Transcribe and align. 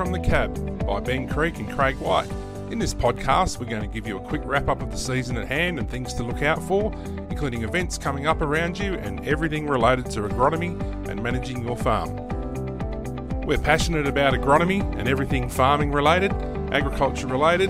from 0.00 0.12
the 0.12 0.18
Cab 0.18 0.86
by 0.86 0.98
Ben 0.98 1.28
Creek 1.28 1.58
and 1.58 1.70
Craig 1.70 1.94
White. 1.98 2.30
In 2.70 2.78
this 2.78 2.94
podcast, 2.94 3.60
we're 3.60 3.66
going 3.66 3.82
to 3.82 3.86
give 3.86 4.06
you 4.06 4.16
a 4.16 4.20
quick 4.20 4.40
wrap 4.46 4.66
up 4.70 4.80
of 4.80 4.90
the 4.90 4.96
season 4.96 5.36
at 5.36 5.46
hand 5.46 5.78
and 5.78 5.90
things 5.90 6.14
to 6.14 6.22
look 6.22 6.40
out 6.40 6.62
for, 6.62 6.90
including 7.28 7.64
events 7.64 7.98
coming 7.98 8.26
up 8.26 8.40
around 8.40 8.78
you 8.78 8.94
and 8.94 9.22
everything 9.28 9.66
related 9.66 10.10
to 10.12 10.20
agronomy 10.20 10.70
and 11.06 11.22
managing 11.22 11.62
your 11.62 11.76
farm. 11.76 12.16
We're 13.42 13.58
passionate 13.58 14.06
about 14.06 14.32
agronomy 14.32 14.80
and 14.98 15.06
everything 15.06 15.50
farming 15.50 15.92
related, 15.92 16.32
agriculture 16.72 17.26
related, 17.26 17.68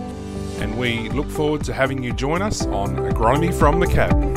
and 0.61 0.79
we 0.79 1.08
look 1.08 1.29
forward 1.29 1.64
to 1.64 1.72
having 1.72 2.00
you 2.00 2.12
join 2.12 2.43
us 2.43 2.64
on 2.67 2.94
Agronomy 2.94 3.53
from 3.53 3.81
the 3.81 3.89
Cab. 3.89 4.29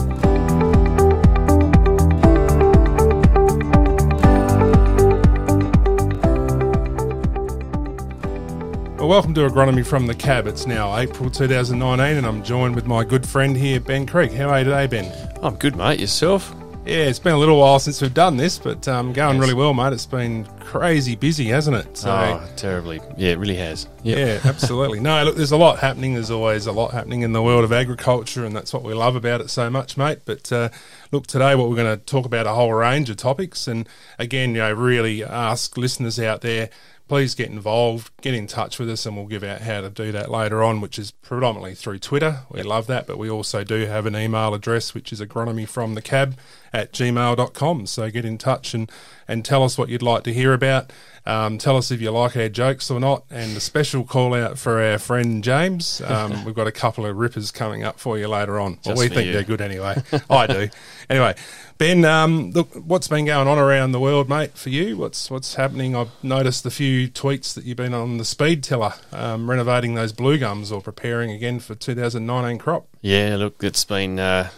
Well, 9.03 9.09
welcome 9.09 9.33
to 9.33 9.41
Agronomy 9.41 9.85
from 9.85 10.07
the 10.07 10.15
Cab. 10.15 10.47
It's 10.47 10.65
now 10.65 10.97
April 10.97 11.29
2019, 11.29 12.15
and 12.15 12.25
I'm 12.25 12.41
joined 12.41 12.73
with 12.73 12.85
my 12.85 13.03
good 13.03 13.27
friend 13.27 13.53
here, 13.53 13.81
Ben 13.81 14.05
Creek. 14.05 14.31
How 14.31 14.47
are 14.47 14.59
you 14.59 14.63
today, 14.63 14.87
Ben? 14.87 15.37
I'm 15.43 15.55
good, 15.55 15.75
mate. 15.75 15.99
Yourself? 15.99 16.55
Yeah, 16.85 16.99
it's 16.99 17.19
been 17.19 17.33
a 17.33 17.37
little 17.37 17.59
while 17.59 17.79
since 17.79 18.01
we've 18.01 18.13
done 18.13 18.37
this, 18.37 18.57
but 18.57 18.87
um, 18.87 19.11
going 19.11 19.35
yes. 19.35 19.41
really 19.41 19.55
well, 19.55 19.73
mate. 19.73 19.91
It's 19.91 20.05
been 20.05 20.45
crazy 20.61 21.17
busy, 21.17 21.47
hasn't 21.47 21.75
it? 21.75 21.97
So, 21.97 22.11
oh, 22.11 22.49
terribly. 22.55 23.01
Yeah, 23.17 23.31
it 23.31 23.39
really 23.39 23.57
has. 23.57 23.89
Yep. 24.03 24.17
Yeah, 24.17 24.49
absolutely. 24.49 25.01
no, 25.01 25.21
look, 25.25 25.35
there's 25.35 25.51
a 25.51 25.57
lot 25.57 25.79
happening. 25.79 26.13
There's 26.13 26.31
always 26.31 26.65
a 26.65 26.71
lot 26.71 26.91
happening 26.91 27.23
in 27.23 27.33
the 27.33 27.43
world 27.43 27.65
of 27.65 27.73
agriculture, 27.73 28.45
and 28.45 28.55
that's 28.55 28.73
what 28.73 28.83
we 28.83 28.93
love 28.93 29.17
about 29.17 29.41
it 29.41 29.49
so 29.49 29.69
much, 29.69 29.97
mate. 29.97 30.19
But 30.23 30.49
uh, 30.49 30.69
look, 31.11 31.27
today 31.27 31.55
what 31.55 31.69
we're 31.69 31.75
going 31.75 31.99
to 31.99 32.05
talk 32.05 32.25
about 32.25 32.47
a 32.47 32.51
whole 32.51 32.73
range 32.73 33.09
of 33.09 33.17
topics, 33.17 33.67
and 33.67 33.87
again, 34.17 34.51
you 34.51 34.61
know, 34.61 34.71
really 34.71 35.25
ask 35.25 35.75
listeners 35.75 36.21
out 36.21 36.39
there 36.39 36.69
please 37.13 37.35
get 37.35 37.47
involved, 37.47 38.09
get 38.21 38.33
in 38.33 38.47
touch 38.47 38.79
with 38.79 38.89
us, 38.89 39.05
and 39.05 39.15
we'll 39.15 39.27
give 39.27 39.43
out 39.43 39.61
how 39.61 39.81
to 39.81 39.87
do 39.87 40.11
that 40.11 40.31
later 40.31 40.63
on, 40.63 40.81
which 40.81 40.97
is 40.97 41.11
predominantly 41.11 41.75
through 41.75 41.99
Twitter. 41.99 42.39
We 42.49 42.63
love 42.63 42.87
that, 42.87 43.05
but 43.05 43.19
we 43.19 43.29
also 43.29 43.63
do 43.63 43.85
have 43.85 44.07
an 44.07 44.15
email 44.15 44.55
address, 44.55 44.95
which 44.95 45.13
is 45.13 45.21
agronomyfromthecab 45.21 46.33
at 46.73 46.91
gmail.com. 46.91 47.85
So 47.85 48.09
get 48.09 48.25
in 48.25 48.37
touch 48.37 48.73
and, 48.73 48.91
and 49.27 49.45
tell 49.45 49.63
us 49.63 49.77
what 49.77 49.89
you'd 49.89 50.01
like 50.01 50.23
to 50.23 50.33
hear 50.33 50.53
about. 50.53 50.91
Um, 51.25 51.57
tell 51.57 51.77
us 51.77 51.89
if 51.91 52.01
you 52.01 52.11
like 52.11 52.35
our 52.35 52.49
jokes 52.49 52.91
or 52.91 52.99
not. 52.99 53.23
And 53.29 53.55
a 53.55 53.59
special 53.59 54.03
call 54.03 54.33
out 54.33 54.57
for 54.57 54.81
our 54.81 54.97
friend 54.97 55.43
James. 55.43 56.01
Um, 56.01 56.43
we've 56.45 56.55
got 56.55 56.67
a 56.67 56.71
couple 56.71 57.05
of 57.05 57.15
rippers 57.15 57.51
coming 57.51 57.83
up 57.83 57.99
for 57.99 58.17
you 58.17 58.27
later 58.27 58.59
on. 58.59 58.79
Well, 58.85 58.97
we 58.97 59.07
think 59.07 59.27
you. 59.27 59.33
they're 59.33 59.43
good 59.43 59.61
anyway. 59.61 60.01
I 60.29 60.47
do. 60.47 60.69
Anyway, 61.09 61.35
Ben, 61.77 62.05
um, 62.05 62.51
look, 62.51 62.73
what's 62.73 63.07
been 63.07 63.25
going 63.25 63.47
on 63.47 63.57
around 63.57 63.91
the 63.91 63.99
world, 63.99 64.29
mate, 64.29 64.57
for 64.57 64.69
you? 64.69 64.97
What's 64.97 65.29
what's 65.29 65.55
happening? 65.55 65.95
I've 65.95 66.11
noticed 66.23 66.65
a 66.65 66.71
few 66.71 67.07
tweets 67.07 67.53
that 67.55 67.65
you've 67.65 67.77
been 67.77 67.93
on 67.93 68.17
the 68.17 68.25
speed 68.25 68.63
tiller, 68.63 68.93
um, 69.11 69.49
renovating 69.49 69.95
those 69.95 70.11
blue 70.11 70.37
gums 70.37 70.71
or 70.71 70.81
preparing 70.81 71.31
again 71.31 71.59
for 71.59 71.75
2019 71.75 72.57
crop. 72.57 72.87
Yeah, 73.01 73.35
look, 73.37 73.63
it's 73.63 73.83
been 73.85 74.19
uh, 74.19 74.49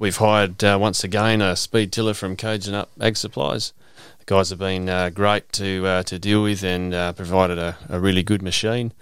we've 0.00 0.16
hired 0.16 0.64
uh, 0.64 0.78
once 0.80 1.04
again 1.04 1.42
a 1.42 1.54
speed 1.54 1.92
tiller 1.92 2.14
from 2.14 2.34
Kojonup 2.34 2.88
Ag 3.00 3.16
Supplies. 3.16 3.74
The 4.18 4.24
guys 4.24 4.48
have 4.48 4.58
been 4.58 4.88
uh, 4.88 5.10
great 5.10 5.52
to 5.52 5.86
uh, 5.86 6.02
to 6.04 6.18
deal 6.18 6.42
with 6.42 6.64
and 6.64 6.92
uh, 6.92 7.12
provided 7.12 7.58
a, 7.58 7.76
a, 7.88 8.00
really 8.00 8.22
good 8.22 8.42
machine. 8.42 8.92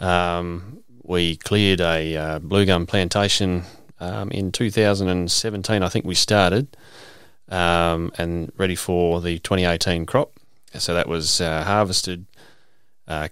Um, 0.00 0.82
we 1.02 1.36
cleared 1.36 1.82
a 1.82 2.16
uh, 2.16 2.38
blue 2.38 2.64
gum 2.64 2.86
plantation 2.86 3.64
um, 4.00 4.30
in 4.30 4.50
2017. 4.50 5.82
I 5.82 5.88
think 5.88 6.06
we 6.06 6.14
started 6.14 6.74
um, 7.50 8.10
and 8.16 8.50
ready 8.56 8.74
for 8.74 9.20
the 9.20 9.38
2018 9.40 10.06
crop. 10.06 10.32
So 10.74 10.94
that 10.94 11.08
was 11.08 11.40
uh, 11.40 11.64
harvested, 11.64 12.24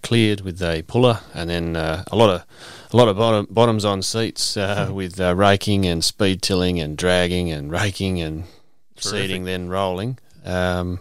cleared 0.03 0.43
with 0.43 0.61
a 0.63 0.83
puller, 0.83 1.21
and 1.35 1.49
then 1.49 1.77
a 1.77 2.05
lot 2.13 2.31
of 2.31 2.45
a 2.93 2.97
lot 2.97 3.09
of 3.09 3.17
bottom, 3.17 3.47
bottoms 3.51 3.85
on 3.85 4.03
seats 4.03 4.57
uh, 4.57 4.87
hmm. 4.87 4.95
with 4.95 5.21
uh, 5.21 5.35
raking 5.35 5.87
and 5.87 6.05
speed 6.05 6.43
tilling 6.43 6.81
and 6.81 6.97
dragging 6.97 7.51
and 7.51 7.71
raking 7.71 8.21
and 8.21 8.45
Terrific. 8.97 9.21
seeding, 9.23 9.45
then 9.45 9.69
rolling. 9.69 10.19
Um, 10.45 11.01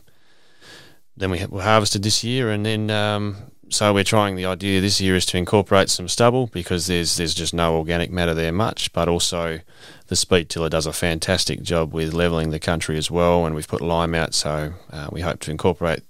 then 1.18 1.32
we, 1.32 1.46
we 1.46 1.62
harvested 1.62 2.04
this 2.04 2.24
year, 2.24 2.52
and 2.52 2.66
then 2.66 2.90
um, 2.90 3.38
so 3.70 3.94
we're 3.94 4.04
trying 4.04 4.36
the 4.36 4.46
idea 4.46 4.82
this 4.82 5.00
year 5.00 5.16
is 5.16 5.26
to 5.28 5.38
incorporate 5.38 5.90
some 5.90 6.08
stubble 6.08 6.48
because 6.48 6.88
there's 6.88 7.18
there's 7.18 7.34
just 7.34 7.54
no 7.54 7.78
organic 7.78 8.12
matter 8.12 8.34
there 8.34 8.52
much, 8.52 8.92
but 8.92 9.08
also 9.08 9.60
the 10.08 10.16
speed 10.16 10.50
tiller 10.50 10.70
does 10.70 10.86
a 10.86 10.94
fantastic 10.94 11.62
job 11.62 11.94
with 11.94 12.14
levelling 12.14 12.50
the 12.50 12.60
country 12.60 12.98
as 12.98 13.10
well, 13.10 13.46
and 13.46 13.56
we've 13.56 13.68
put 13.68 13.82
lime 13.82 14.14
out, 14.14 14.34
so 14.34 14.74
uh, 14.92 15.08
we 15.12 15.22
hope 15.22 15.40
to 15.42 15.52
incorporate 15.52 16.02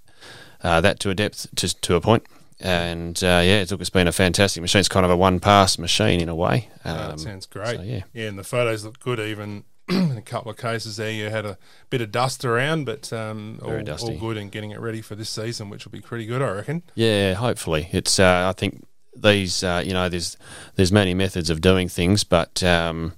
uh, 0.64 0.82
that 0.82 1.00
to 1.02 1.10
a 1.10 1.16
depth 1.16 1.48
to 1.56 1.74
to 1.82 1.96
a 1.96 2.02
point. 2.02 2.26
And 2.60 3.22
uh, 3.24 3.42
yeah, 3.44 3.62
it's, 3.62 3.72
it's 3.72 3.90
been 3.90 4.08
a 4.08 4.14
fantastic 4.14 4.62
machine. 4.62 4.80
It's 4.80 4.90
kind 4.90 5.06
of 5.06 5.12
a 5.12 5.18
one 5.18 5.40
pass 5.40 5.78
machine 5.78 6.22
in 6.22 6.30
a 6.30 6.36
way. 6.36 6.70
Um, 6.86 6.98
that 6.98 7.20
sounds 7.20 7.46
great. 7.46 7.76
So, 7.76 7.82
yeah, 7.82 8.04
yeah, 8.14 8.28
and 8.28 8.40
the 8.40 8.44
photos 8.44 8.86
look 8.86 9.00
good 9.00 9.20
even 9.20 9.66
in 9.90 10.18
a 10.18 10.22
couple 10.22 10.50
of 10.50 10.58
cases 10.58 10.98
there 10.98 11.12
you 11.12 11.30
had 11.30 11.46
a 11.46 11.58
bit 11.90 12.02
of 12.02 12.12
dust 12.12 12.44
around, 12.44 12.86
but 12.86 13.12
um, 13.14 13.60
all, 13.62 13.72
all, 13.72 14.18
good 14.18 14.38
and 14.38 14.52
getting 14.52 14.72
it 14.72 14.80
ready 14.80 15.02
for 15.02 15.16
this 15.16 15.30
season, 15.30 15.70
which 15.70 15.86
will 15.86 15.92
be 15.92 16.02
pretty 16.02 16.26
good, 16.26 16.42
I 16.42 16.50
reckon. 16.52 16.84
Yeah, 16.96 17.34
hopefully. 17.34 17.90
It's 17.92 18.20
uh, 18.20 18.48
I 18.50 18.54
think 18.54 18.86
these 19.16 19.64
uh, 19.64 19.84
you 19.86 19.94
know 19.94 20.10
there's 20.10 20.38
there's 20.76 20.92
many 20.92 21.14
methods 21.14 21.50
of 21.50 21.62
doing 21.62 21.88
things, 21.88 22.24
but 22.24 22.64
um, 22.64 23.14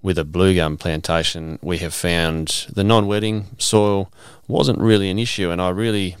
with 0.00 0.16
a 0.16 0.24
blue 0.24 0.54
gum 0.54 0.76
plantation, 0.76 1.58
we 1.60 1.78
have 1.78 1.94
found 1.94 2.66
the 2.72 2.84
non-wetting 2.84 3.46
soil 3.58 4.12
wasn't 4.46 4.78
really 4.78 5.10
an 5.10 5.18
issue, 5.18 5.50
and 5.50 5.60
I 5.60 5.70
really 5.70 6.16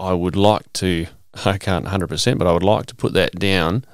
I 0.00 0.14
would 0.14 0.36
like 0.36 0.72
to 0.74 1.06
I 1.44 1.58
can't 1.58 1.86
100%, 1.86 2.38
but 2.38 2.46
I 2.46 2.52
would 2.52 2.62
like 2.62 2.86
to 2.86 2.94
put 2.94 3.12
that 3.14 3.38
down 3.38 3.84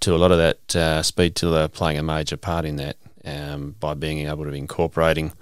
to 0.00 0.14
a 0.14 0.18
lot 0.18 0.32
of 0.32 0.38
that 0.38 0.76
uh, 0.76 1.02
speed 1.02 1.34
tiller 1.34 1.68
playing 1.68 1.98
a 1.98 2.02
major 2.02 2.36
part 2.36 2.64
in 2.64 2.76
that 2.76 2.96
um, 3.24 3.74
by 3.80 3.94
being 3.94 4.26
able 4.26 4.44
to 4.44 4.52
incorporating 4.52 5.32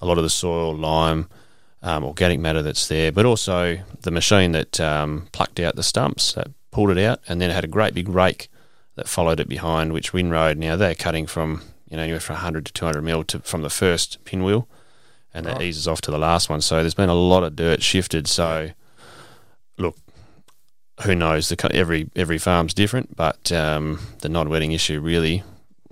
a 0.00 0.06
lot 0.06 0.18
of 0.18 0.24
the 0.24 0.30
soil, 0.30 0.74
lime, 0.74 1.28
um, 1.82 2.04
organic 2.04 2.40
matter 2.40 2.62
that's 2.62 2.88
there, 2.88 3.12
but 3.12 3.26
also 3.26 3.78
the 4.00 4.10
machine 4.10 4.52
that 4.52 4.80
um, 4.80 5.28
plucked 5.32 5.60
out 5.60 5.76
the 5.76 5.82
stumps, 5.82 6.32
that 6.32 6.48
pulled 6.70 6.90
it 6.90 6.98
out, 6.98 7.20
and 7.28 7.40
then 7.40 7.50
had 7.50 7.64
a 7.64 7.68
great 7.68 7.94
big 7.94 8.08
rake 8.08 8.48
that 8.94 9.08
followed 9.08 9.40
it 9.40 9.48
behind, 9.48 9.92
which 9.92 10.12
Windroad 10.12 10.56
now 10.56 10.76
they're 10.76 10.94
cutting 10.94 11.26
from 11.26 11.62
you 11.88 11.96
know 11.96 12.02
anywhere 12.02 12.20
from 12.20 12.34
100 12.34 12.66
to 12.66 12.72
200 12.72 13.02
mil 13.02 13.24
to, 13.24 13.40
from 13.40 13.62
the 13.62 13.70
first 13.70 14.24
pinwheel, 14.24 14.66
and 15.34 15.44
that 15.46 15.54
right. 15.54 15.62
eases 15.62 15.86
off 15.86 16.00
to 16.02 16.10
the 16.10 16.18
last 16.18 16.48
one. 16.48 16.60
So 16.60 16.76
there's 16.76 16.94
been 16.94 17.08
a 17.08 17.14
lot 17.14 17.44
of 17.44 17.56
dirt 17.56 17.82
shifted. 17.82 18.26
So 18.26 18.70
who 21.02 21.14
knows? 21.14 21.48
The, 21.48 21.70
every 21.74 22.10
every 22.14 22.38
farm's 22.38 22.74
different, 22.74 23.16
but 23.16 23.50
um, 23.52 24.00
the 24.20 24.28
non-wetting 24.28 24.72
issue 24.72 25.00
really 25.00 25.42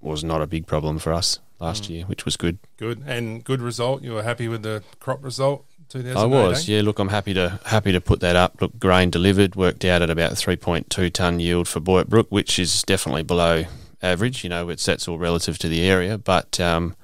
was 0.00 0.24
not 0.24 0.42
a 0.42 0.46
big 0.46 0.66
problem 0.66 0.98
for 0.98 1.12
us 1.12 1.38
last 1.58 1.84
mm. 1.84 1.90
year, 1.90 2.04
which 2.04 2.24
was 2.24 2.36
good. 2.36 2.58
Good 2.76 3.02
and 3.06 3.42
good 3.42 3.60
result. 3.60 4.02
You 4.02 4.12
were 4.14 4.22
happy 4.22 4.48
with 4.48 4.62
the 4.62 4.82
crop 5.00 5.24
result. 5.24 5.64
I 5.94 6.24
was, 6.24 6.68
yeah. 6.68 6.80
Look, 6.80 6.98
I'm 6.98 7.08
happy 7.08 7.34
to 7.34 7.60
happy 7.66 7.92
to 7.92 8.00
put 8.00 8.20
that 8.20 8.34
up. 8.34 8.62
Look, 8.62 8.78
grain 8.78 9.10
delivered 9.10 9.56
worked 9.56 9.84
out 9.84 10.00
at 10.00 10.08
about 10.08 10.32
3.2 10.32 11.12
ton 11.12 11.38
yield 11.38 11.68
for 11.68 11.80
Boyup 11.80 12.08
Brook, 12.08 12.28
which 12.30 12.58
is 12.58 12.82
definitely 12.84 13.22
below 13.22 13.64
average. 14.00 14.42
You 14.42 14.50
know, 14.50 14.70
it's 14.70 14.86
that's 14.86 15.06
all 15.06 15.18
relative 15.18 15.58
to 15.58 15.68
the 15.68 15.82
area, 15.82 16.16
but 16.16 16.58
um, 16.58 16.96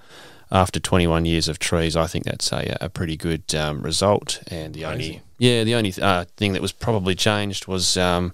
after 0.50 0.80
21 0.80 1.26
years 1.26 1.48
of 1.48 1.58
trees, 1.58 1.96
I 1.96 2.06
think 2.06 2.24
that's 2.24 2.50
a, 2.52 2.78
a 2.80 2.88
pretty 2.88 3.16
good 3.16 3.54
um, 3.54 3.82
result. 3.82 4.42
And 4.48 4.74
the 4.74 4.84
Amazing. 4.84 5.06
only, 5.16 5.22
yeah, 5.38 5.64
the 5.64 5.74
only 5.74 5.94
uh, 6.00 6.24
thing 6.36 6.52
that 6.52 6.62
was 6.62 6.72
probably 6.72 7.14
changed 7.14 7.66
was 7.66 7.96
um, 7.96 8.32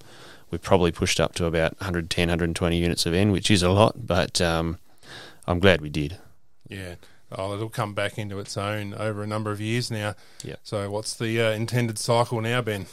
we 0.50 0.58
probably 0.58 0.92
pushed 0.92 1.20
up 1.20 1.34
to 1.36 1.46
about 1.46 1.72
110, 1.80 2.28
120 2.28 2.76
units 2.76 3.06
of 3.06 3.14
N, 3.14 3.30
which 3.30 3.50
is 3.50 3.62
a 3.62 3.70
lot, 3.70 4.06
but 4.06 4.40
um, 4.40 4.78
I'm 5.46 5.58
glad 5.58 5.80
we 5.80 5.90
did. 5.90 6.18
Yeah. 6.68 6.94
Oh, 7.30 7.54
it'll 7.54 7.68
come 7.68 7.94
back 7.94 8.18
into 8.18 8.38
its 8.38 8.56
own 8.56 8.94
over 8.94 9.22
a 9.22 9.26
number 9.26 9.50
of 9.50 9.60
years 9.60 9.90
now. 9.90 10.14
Yeah. 10.42 10.56
So, 10.62 10.88
what's 10.90 11.14
the 11.14 11.40
uh, 11.40 11.50
intended 11.50 11.98
cycle 11.98 12.40
now, 12.40 12.62
Ben? 12.62 12.86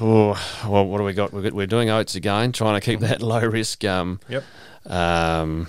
Oh, 0.00 0.40
well, 0.68 0.86
what 0.86 0.98
do 0.98 1.04
we 1.04 1.12
got? 1.12 1.32
We're 1.32 1.66
doing 1.66 1.88
oats 1.90 2.14
again, 2.14 2.52
trying 2.52 2.78
to 2.78 2.84
keep 2.84 3.00
that 3.00 3.22
low 3.22 3.40
risk. 3.40 3.84
Um, 3.84 4.20
yep. 4.28 4.44
Um, 4.86 5.68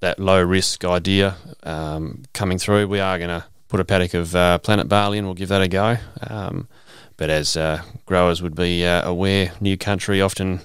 that 0.00 0.18
low 0.18 0.42
risk 0.42 0.84
idea 0.84 1.36
um, 1.62 2.24
coming 2.34 2.58
through. 2.58 2.88
We 2.88 3.00
are 3.00 3.18
going 3.18 3.30
to 3.30 3.44
put 3.72 3.80
a 3.80 3.84
paddock 3.86 4.12
of 4.12 4.36
uh, 4.36 4.58
Planet 4.58 4.86
Barley 4.86 5.16
in. 5.16 5.24
We'll 5.24 5.32
give 5.32 5.48
that 5.48 5.62
a 5.62 5.66
go. 5.66 5.96
Um, 6.28 6.68
but 7.16 7.30
as 7.30 7.56
uh, 7.56 7.80
growers 8.04 8.42
would 8.42 8.54
be 8.54 8.84
uh, 8.84 9.08
aware, 9.08 9.52
new 9.62 9.78
country 9.78 10.20
often 10.20 10.60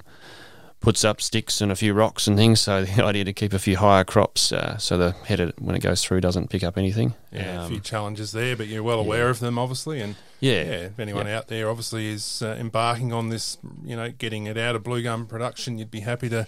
puts 0.81 1.05
up 1.05 1.21
sticks 1.21 1.61
and 1.61 1.71
a 1.71 1.75
few 1.77 1.93
rocks 1.93 2.27
and 2.27 2.35
things. 2.35 2.59
So 2.59 2.83
the 2.85 3.05
idea 3.05 3.23
to 3.23 3.31
keep 3.31 3.53
a 3.53 3.59
few 3.59 3.77
higher 3.77 4.03
crops, 4.03 4.51
uh, 4.51 4.77
so 4.77 4.97
the 4.97 5.11
header 5.25 5.53
when 5.57 5.73
it 5.73 5.79
goes 5.79 6.03
through 6.03 6.19
doesn't 6.19 6.49
pick 6.49 6.65
up 6.65 6.77
anything. 6.77 7.13
Yeah, 7.31 7.61
um, 7.61 7.65
a 7.67 7.69
few 7.69 7.79
challenges 7.79 8.33
there, 8.33 8.57
but 8.57 8.67
you're 8.67 8.83
well 8.83 8.99
aware 8.99 9.23
yeah. 9.23 9.29
of 9.29 9.39
them, 9.39 9.57
obviously. 9.57 10.01
And 10.01 10.17
yeah, 10.41 10.63
yeah 10.63 10.71
if 10.87 10.99
anyone 10.99 11.27
out 11.27 11.47
there 11.47 11.69
obviously 11.69 12.09
is 12.09 12.41
uh, 12.41 12.57
embarking 12.59 13.13
on 13.13 13.29
this, 13.29 13.57
you 13.85 13.95
know, 13.95 14.11
getting 14.11 14.47
it 14.47 14.57
out 14.57 14.75
of 14.75 14.83
blue 14.83 15.01
gum 15.01 15.27
production, 15.27 15.77
you'd 15.77 15.91
be 15.91 16.01
happy 16.01 16.27
to 16.27 16.45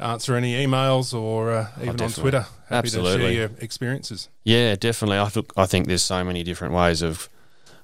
answer 0.00 0.36
any 0.36 0.54
emails 0.54 1.12
or 1.18 1.50
uh, 1.50 1.68
oh, 1.76 1.82
even 1.82 2.00
oh, 2.00 2.04
on 2.04 2.10
Twitter. 2.10 2.46
Happy 2.68 2.86
Absolutely. 2.86 3.12
to 3.12 3.18
share 3.18 3.32
your 3.32 3.50
experiences. 3.60 4.28
Yeah, 4.44 4.76
definitely. 4.76 5.18
I 5.18 5.28
think 5.28 5.52
I 5.56 5.66
think 5.66 5.86
there's 5.86 6.02
so 6.02 6.22
many 6.24 6.42
different 6.42 6.74
ways 6.74 7.02
of 7.02 7.28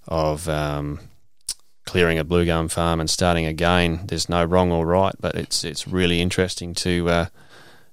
of 0.06 0.48
um, 0.48 1.00
clearing 1.86 2.18
a 2.18 2.24
blue 2.24 2.44
gum 2.46 2.68
farm 2.68 3.00
and 3.00 3.08
starting 3.08 3.46
again. 3.46 4.00
There's 4.06 4.28
no 4.28 4.44
wrong 4.44 4.72
or 4.72 4.86
right, 4.86 5.14
but 5.18 5.34
it's 5.34 5.64
it's 5.64 5.88
really 5.88 6.20
interesting 6.20 6.74
to 6.74 7.08
uh, 7.08 7.26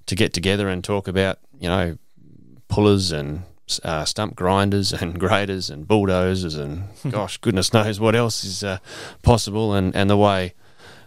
to 0.06 0.16
get 0.16 0.34
together 0.34 0.70
and 0.70 0.84
talk 0.84 1.08
about 1.08 1.40
you 1.60 1.68
know 1.68 1.98
pullers 2.68 3.12
and 3.12 3.44
uh, 3.84 4.06
stump 4.06 4.36
grinders 4.36 4.94
and 5.02 5.20
graders 5.20 5.70
and 5.70 5.88
bulldozers 5.88 6.56
and 6.56 6.84
gosh, 7.10 7.38
goodness 7.38 7.74
knows 7.74 8.00
what 8.00 8.16
else 8.16 8.44
is 8.44 8.64
uh, 8.64 8.78
possible, 9.22 9.74
and 9.74 9.96
and 9.96 10.10
the 10.10 10.18
way 10.18 10.54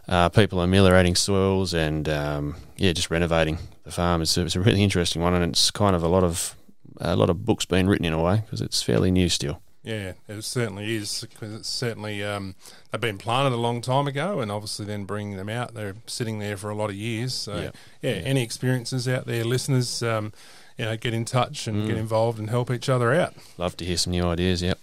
uh, 0.08 0.28
people 0.28 0.60
ameliorating 0.60 1.14
soils 1.14 1.74
and 1.74 2.08
um, 2.08 2.56
yeah, 2.76 2.92
just 2.92 3.10
renovating 3.10 3.58
the 3.84 3.90
farm. 3.90 4.22
It's, 4.22 4.36
it's 4.36 4.56
a 4.56 4.60
really 4.60 4.82
interesting 4.82 5.22
one, 5.22 5.34
and 5.34 5.44
it's 5.44 5.70
kind 5.70 5.96
of 5.96 6.02
a 6.02 6.08
lot 6.08 6.24
of 6.24 6.56
a 7.00 7.16
lot 7.16 7.30
of 7.30 7.44
books 7.44 7.64
being 7.64 7.86
written 7.86 8.06
in 8.06 8.12
a 8.12 8.22
way 8.22 8.42
because 8.44 8.60
it's 8.60 8.82
fairly 8.82 9.10
new 9.10 9.28
still. 9.28 9.60
Yeah, 9.82 10.14
it 10.28 10.42
certainly 10.44 10.94
is 10.96 11.26
because 11.28 11.52
it's 11.52 11.68
certainly 11.68 12.24
um, 12.24 12.54
they've 12.90 13.00
been 13.00 13.18
planted 13.18 13.54
a 13.54 13.60
long 13.60 13.82
time 13.82 14.06
ago, 14.06 14.40
and 14.40 14.50
obviously 14.50 14.86
then 14.86 15.04
bringing 15.04 15.36
them 15.36 15.50
out, 15.50 15.74
they're 15.74 15.96
sitting 16.06 16.38
there 16.38 16.56
for 16.56 16.70
a 16.70 16.74
lot 16.74 16.88
of 16.88 16.96
years. 16.96 17.34
So 17.34 17.56
yeah, 17.56 17.70
yeah, 18.00 18.10
yeah. 18.10 18.22
any 18.22 18.42
experiences 18.42 19.06
out 19.06 19.26
there, 19.26 19.44
listeners, 19.44 20.02
um, 20.02 20.32
you 20.78 20.86
know, 20.86 20.96
get 20.96 21.12
in 21.12 21.26
touch 21.26 21.66
and 21.66 21.84
mm. 21.84 21.86
get 21.86 21.98
involved 21.98 22.38
and 22.38 22.48
help 22.48 22.70
each 22.70 22.88
other 22.88 23.12
out. 23.12 23.34
Love 23.58 23.76
to 23.76 23.84
hear 23.84 23.98
some 23.98 24.12
new 24.12 24.24
ideas. 24.24 24.62
Yep, 24.62 24.78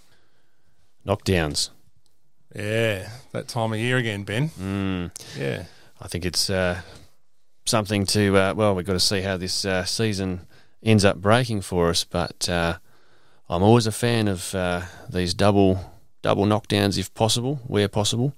knockdowns. 1.04 1.70
Yeah, 2.54 3.08
that 3.32 3.48
time 3.48 3.72
of 3.72 3.78
year 3.78 3.96
again, 3.96 4.24
Ben. 4.24 4.50
Mm. 4.50 5.10
Yeah, 5.38 5.64
I 6.00 6.08
think 6.08 6.24
it's 6.24 6.50
uh, 6.50 6.80
something 7.64 8.06
to. 8.06 8.36
Uh, 8.36 8.54
well, 8.54 8.74
we've 8.74 8.86
got 8.86 8.92
to 8.94 9.00
see 9.00 9.22
how 9.22 9.36
this 9.36 9.64
uh, 9.64 9.84
season 9.84 10.46
ends 10.82 11.04
up 11.04 11.16
breaking 11.16 11.62
for 11.62 11.88
us, 11.88 12.04
but 12.04 12.48
uh, 12.48 12.78
I'm 13.48 13.62
always 13.62 13.86
a 13.86 13.92
fan 13.92 14.28
of 14.28 14.54
uh, 14.54 14.82
these 15.08 15.34
double 15.34 15.92
double 16.20 16.44
knockdowns 16.44 16.98
if 16.98 17.12
possible, 17.14 17.60
where 17.66 17.88
possible. 17.88 18.34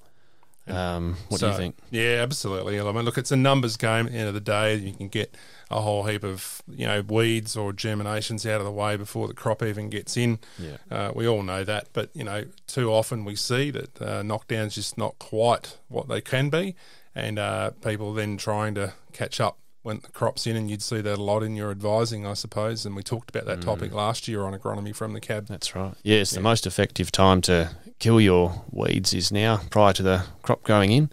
Um, 0.67 1.17
what 1.29 1.41
so, 1.41 1.49
do 1.49 1.53
you 1.53 1.59
think? 1.59 1.77
Yeah, 1.91 2.23
absolutely. 2.23 2.81
I 2.81 2.93
mean, 2.93 3.05
look, 3.05 3.19
it's 3.19 3.33
a 3.33 3.37
numbers 3.37 3.77
game. 3.77 4.07
At 4.07 4.13
the 4.13 4.19
end 4.19 4.29
of 4.29 4.35
the 4.35 4.41
day, 4.41 4.77
you 4.77 4.95
can 4.95 5.09
get 5.09 5.37
a 5.71 5.81
whole 5.81 6.05
heap 6.05 6.25
of 6.25 6.63
you 6.69 6.87
know 6.87 7.03
weeds 7.03 7.57
or 7.57 7.73
germinations 7.73 8.49
out 8.49 8.61
of 8.61 8.65
the 8.65 8.73
way 8.73 8.97
before 8.97 9.29
the 9.29 9.35
crop 9.35 9.63
even 9.63 9.91
gets 9.91 10.17
in. 10.17 10.39
Yeah. 10.59 10.77
Uh, 10.91 11.13
we 11.15 11.27
all 11.27 11.43
know 11.43 11.65
that, 11.65 11.89
but 11.93 12.11
you 12.15 12.25
know, 12.25 12.45
too 12.67 12.93
often 12.93 13.25
we 13.25 13.37
see 13.37 13.71
that 13.71 14.01
uh, 14.01 14.23
knockdowns 14.23 14.75
just 14.75 14.99
not 14.99 15.19
quite 15.19 15.79
what 15.89 16.09
they 16.09 16.21
can 16.21 16.51
be, 16.51 16.75
and 17.15 17.39
uh, 17.39 17.71
people 17.83 18.15
then 18.15 18.37
trying 18.37 18.75
to 18.75 18.95
catch 19.13 19.41
up 19.41 19.59
when 19.85 19.99
the 19.99 20.09
crop's 20.09 20.47
in, 20.47 20.57
and 20.57 20.71
you'd 20.71 20.83
see 20.83 21.03
that 21.03 21.19
a 21.19 21.23
lot 21.23 21.43
in 21.43 21.55
your 21.55 21.71
advising, 21.71 22.27
I 22.27 22.33
suppose. 22.33 22.87
And 22.87 22.97
we 22.97 23.03
talked 23.03 23.29
about 23.29 23.45
that 23.47 23.61
mm. 23.61 23.65
topic 23.65 23.93
last 23.93 24.27
year 24.27 24.43
on 24.43 24.59
agronomy 24.59 24.97
from 24.97 25.13
the 25.13 25.21
cab. 25.21 25.47
That's 25.47 25.75
right. 25.75 25.93
Yes, 26.03 26.33
yeah. 26.33 26.39
the 26.39 26.43
most 26.43 26.67
effective 26.67 27.13
time 27.13 27.43
to 27.43 27.71
kill 27.99 28.19
your 28.19 28.65
weeds 28.71 29.13
is 29.13 29.31
now, 29.31 29.61
prior 29.71 29.93
to 29.93 30.03
the 30.03 30.25
crop 30.43 30.63
going 30.63 30.91
in. 30.91 31.11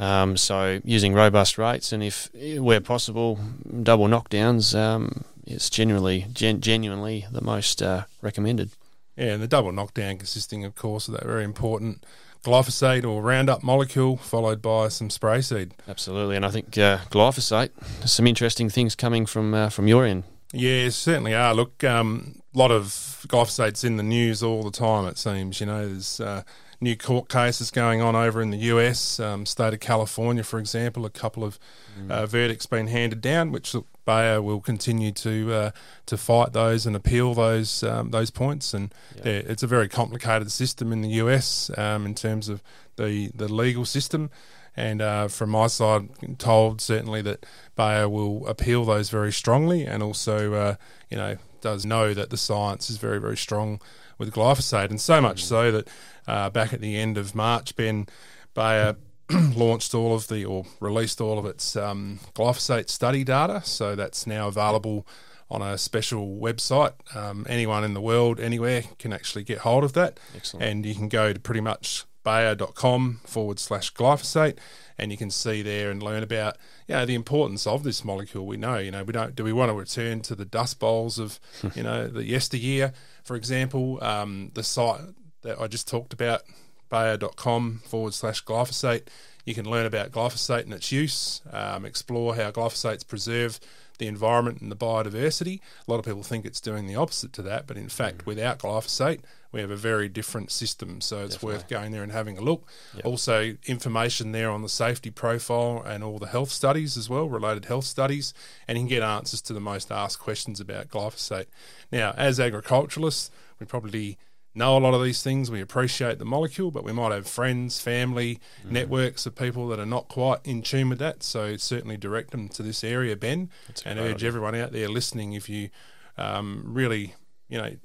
Um, 0.00 0.38
so 0.38 0.80
using 0.82 1.12
robust 1.12 1.58
rates, 1.58 1.92
and 1.92 2.02
if 2.02 2.30
where 2.58 2.80
possible, 2.80 3.38
double 3.82 4.06
knockdowns 4.06 4.76
um, 4.76 5.24
is 5.46 5.68
generally 5.68 6.26
gen- 6.32 6.62
genuinely 6.62 7.26
the 7.30 7.42
most 7.42 7.82
uh, 7.82 8.04
recommended. 8.22 8.70
Yeah, 9.16 9.34
and 9.34 9.42
the 9.42 9.46
double 9.46 9.72
knockdown 9.72 10.16
consisting, 10.16 10.64
of 10.64 10.74
course, 10.74 11.06
of 11.06 11.14
that 11.14 11.24
very 11.24 11.44
important 11.44 12.06
glyphosate 12.42 13.04
or 13.04 13.20
Roundup 13.20 13.62
molecule, 13.62 14.16
followed 14.16 14.62
by 14.62 14.88
some 14.88 15.10
spray 15.10 15.42
seed. 15.42 15.74
Absolutely, 15.86 16.36
and 16.36 16.46
I 16.46 16.50
think 16.50 16.78
uh, 16.78 16.98
glyphosate. 17.10 17.70
Some 18.08 18.26
interesting 18.26 18.70
things 18.70 18.94
coming 18.94 19.26
from 19.26 19.52
uh, 19.52 19.68
from 19.68 19.86
your 19.86 20.06
end. 20.06 20.24
Yeah, 20.52 20.88
certainly 20.88 21.34
are. 21.34 21.54
Look, 21.54 21.82
a 21.84 21.96
um, 21.96 22.40
lot 22.54 22.70
of 22.70 22.86
glyphosate's 23.28 23.84
in 23.84 23.98
the 23.98 24.02
news 24.02 24.42
all 24.42 24.62
the 24.62 24.70
time. 24.70 25.06
It 25.06 25.18
seems, 25.18 25.60
you 25.60 25.66
know, 25.66 25.86
there's 25.86 26.20
uh, 26.20 26.42
new 26.80 26.96
court 26.96 27.28
cases 27.28 27.70
going 27.70 28.00
on 28.00 28.16
over 28.16 28.40
in 28.40 28.50
the 28.50 28.58
US, 28.58 29.20
um, 29.20 29.44
state 29.44 29.74
of 29.74 29.80
California, 29.80 30.42
for 30.42 30.58
example. 30.58 31.04
A 31.04 31.10
couple 31.10 31.44
of 31.44 31.58
mm. 31.98 32.10
uh, 32.10 32.26
verdicts 32.26 32.66
been 32.66 32.86
handed 32.86 33.20
down, 33.20 33.52
which 33.52 33.74
Bayer 34.04 34.40
will 34.40 34.60
continue 34.60 35.12
to 35.12 35.52
uh, 35.52 35.70
to 36.06 36.16
fight 36.16 36.52
those 36.52 36.86
and 36.86 36.96
appeal 36.96 37.34
those 37.34 37.82
um, 37.82 38.10
those 38.10 38.30
points. 38.30 38.72
And 38.72 38.94
yeah, 39.16 39.24
it's 39.32 39.62
a 39.62 39.66
very 39.66 39.88
complicated 39.88 40.50
system 40.50 40.92
in 40.92 41.02
the 41.02 41.10
US 41.10 41.70
um, 41.76 42.06
in 42.06 42.14
terms 42.14 42.48
of 42.48 42.62
the 42.96 43.30
the 43.34 43.52
legal 43.52 43.84
system. 43.84 44.30
And 44.76 45.02
uh, 45.02 45.28
from 45.28 45.50
my 45.50 45.66
side, 45.66 46.08
I'm 46.22 46.36
told 46.36 46.80
certainly 46.80 47.22
that 47.22 47.44
Bayer 47.76 48.08
will 48.08 48.46
appeal 48.46 48.84
those 48.84 49.10
very 49.10 49.32
strongly, 49.32 49.84
and 49.84 50.02
also, 50.02 50.54
uh, 50.54 50.74
you 51.10 51.16
know, 51.16 51.36
does 51.60 51.84
know 51.84 52.14
that 52.14 52.30
the 52.30 52.36
science 52.36 52.88
is 52.88 52.96
very, 52.96 53.20
very 53.20 53.36
strong 53.36 53.80
with 54.20 54.32
glyphosate, 54.32 54.90
and 54.90 55.00
so 55.00 55.20
much 55.20 55.44
so 55.44 55.72
that 55.72 55.88
uh, 56.28 56.50
back 56.50 56.72
at 56.72 56.80
the 56.80 56.96
end 56.96 57.18
of 57.18 57.34
March, 57.34 57.74
Ben 57.74 58.06
Bayer 58.54 58.94
launched 59.30 59.94
all 59.94 60.14
of 60.14 60.28
the 60.28 60.44
or 60.44 60.66
released 60.78 61.20
all 61.20 61.38
of 61.38 61.46
its 61.46 61.74
um, 61.74 62.20
glyphosate 62.34 62.88
study 62.88 63.24
data. 63.24 63.62
So 63.64 63.96
that's 63.96 64.26
now 64.26 64.46
available 64.46 65.06
on 65.50 65.62
a 65.62 65.76
special 65.76 66.38
website. 66.38 66.92
Um, 67.16 67.44
anyone 67.48 67.82
in 67.82 67.94
the 67.94 68.00
world, 68.00 68.38
anywhere, 68.38 68.84
can 68.98 69.12
actually 69.12 69.42
get 69.42 69.58
hold 69.58 69.82
of 69.82 69.94
that. 69.94 70.20
Excellent. 70.36 70.64
And 70.64 70.86
you 70.86 70.94
can 70.94 71.08
go 71.08 71.32
to 71.32 71.40
pretty 71.40 71.60
much 71.60 72.04
bayer.com 72.22 73.20
forward 73.24 73.58
slash 73.58 73.92
glyphosate 73.94 74.58
and 74.98 75.10
you 75.10 75.16
can 75.16 75.30
see 75.30 75.62
there 75.62 75.90
and 75.90 76.02
learn 76.02 76.22
about 76.22 76.58
you 76.90 76.96
know 76.96 77.06
the 77.06 77.14
importance 77.14 77.68
of 77.68 77.84
this 77.84 78.04
molecule 78.04 78.44
we 78.44 78.56
know 78.56 78.76
you 78.76 78.90
know 78.90 79.04
we 79.04 79.12
don't 79.12 79.36
do 79.36 79.44
we 79.44 79.52
want 79.52 79.70
to 79.70 79.74
return 79.74 80.20
to 80.20 80.34
the 80.34 80.44
dust 80.44 80.80
bowls 80.80 81.20
of 81.20 81.38
you 81.76 81.84
know 81.84 82.08
the 82.08 82.24
yesteryear 82.24 82.92
for 83.22 83.36
example 83.36 84.02
um, 84.02 84.50
the 84.54 84.64
site 84.64 85.00
that 85.42 85.60
I 85.60 85.68
just 85.68 85.86
talked 85.86 86.12
about 86.12 86.42
bayer.com 86.88 87.82
forward 87.86 88.12
slash 88.12 88.44
glyphosate 88.44 89.06
you 89.44 89.54
can 89.54 89.70
learn 89.70 89.86
about 89.86 90.10
glyphosate 90.10 90.64
and 90.64 90.74
its 90.74 90.90
use 90.90 91.42
um, 91.52 91.84
explore 91.84 92.34
how 92.34 92.50
glyphosates 92.50 93.06
preserve 93.06 93.60
the 93.98 94.08
environment 94.08 94.60
and 94.62 94.72
the 94.72 94.76
biodiversity. 94.76 95.60
A 95.86 95.90
lot 95.90 95.98
of 95.98 96.06
people 96.06 96.22
think 96.22 96.46
it's 96.46 96.60
doing 96.60 96.86
the 96.86 96.96
opposite 96.96 97.34
to 97.34 97.42
that, 97.42 97.66
but 97.66 97.76
in 97.76 97.90
fact, 97.90 98.18
mm. 98.18 98.26
without 98.26 98.58
glyphosate, 98.58 99.20
we 99.52 99.60
have 99.60 99.70
a 99.70 99.76
very 99.76 100.08
different 100.08 100.50
system. 100.50 101.00
So 101.00 101.24
it's 101.24 101.34
Definitely. 101.34 101.54
worth 101.54 101.68
going 101.68 101.92
there 101.92 102.02
and 102.02 102.12
having 102.12 102.38
a 102.38 102.40
look. 102.40 102.68
Yep. 102.96 103.04
Also, 103.04 103.56
information 103.66 104.32
there 104.32 104.50
on 104.50 104.62
the 104.62 104.68
safety 104.68 105.10
profile 105.10 105.82
and 105.84 106.04
all 106.04 106.18
the 106.18 106.28
health 106.28 106.50
studies 106.50 106.96
as 106.96 107.08
well, 107.08 107.28
related 107.28 107.64
health 107.64 107.84
studies, 107.84 108.32
and 108.68 108.78
you 108.78 108.82
can 108.82 108.88
get 108.88 109.02
answers 109.02 109.40
to 109.42 109.52
the 109.52 109.60
most 109.60 109.90
asked 109.90 110.20
questions 110.20 110.60
about 110.60 110.88
glyphosate. 110.88 111.46
Now, 111.90 112.14
as 112.16 112.38
agriculturalists, 112.38 113.30
we 113.58 113.66
probably 113.66 114.18
know 114.54 114.76
a 114.76 114.80
lot 114.80 114.94
of 114.94 115.02
these 115.02 115.22
things. 115.22 115.50
We 115.50 115.60
appreciate 115.60 116.18
the 116.18 116.24
molecule, 116.24 116.70
but 116.70 116.84
we 116.84 116.92
might 116.92 117.12
have 117.12 117.26
friends, 117.26 117.80
family, 117.80 118.40
mm. 118.66 118.70
networks 118.70 119.26
of 119.26 119.34
people 119.34 119.68
that 119.68 119.78
are 119.78 119.86
not 119.86 120.08
quite 120.08 120.40
in 120.44 120.62
tune 120.62 120.88
with 120.88 120.98
that. 120.98 121.22
So 121.22 121.56
certainly 121.56 121.96
direct 121.96 122.30
them 122.30 122.48
to 122.50 122.62
this 122.62 122.82
area, 122.82 123.16
Ben, 123.16 123.50
and 123.84 123.98
urge 123.98 124.24
everyone 124.24 124.54
out 124.54 124.72
there 124.72 124.88
listening 124.88 125.34
if 125.34 125.48
you 125.48 125.70
um, 126.18 126.62
really, 126.66 127.14
you 127.48 127.58
know, 127.58 127.76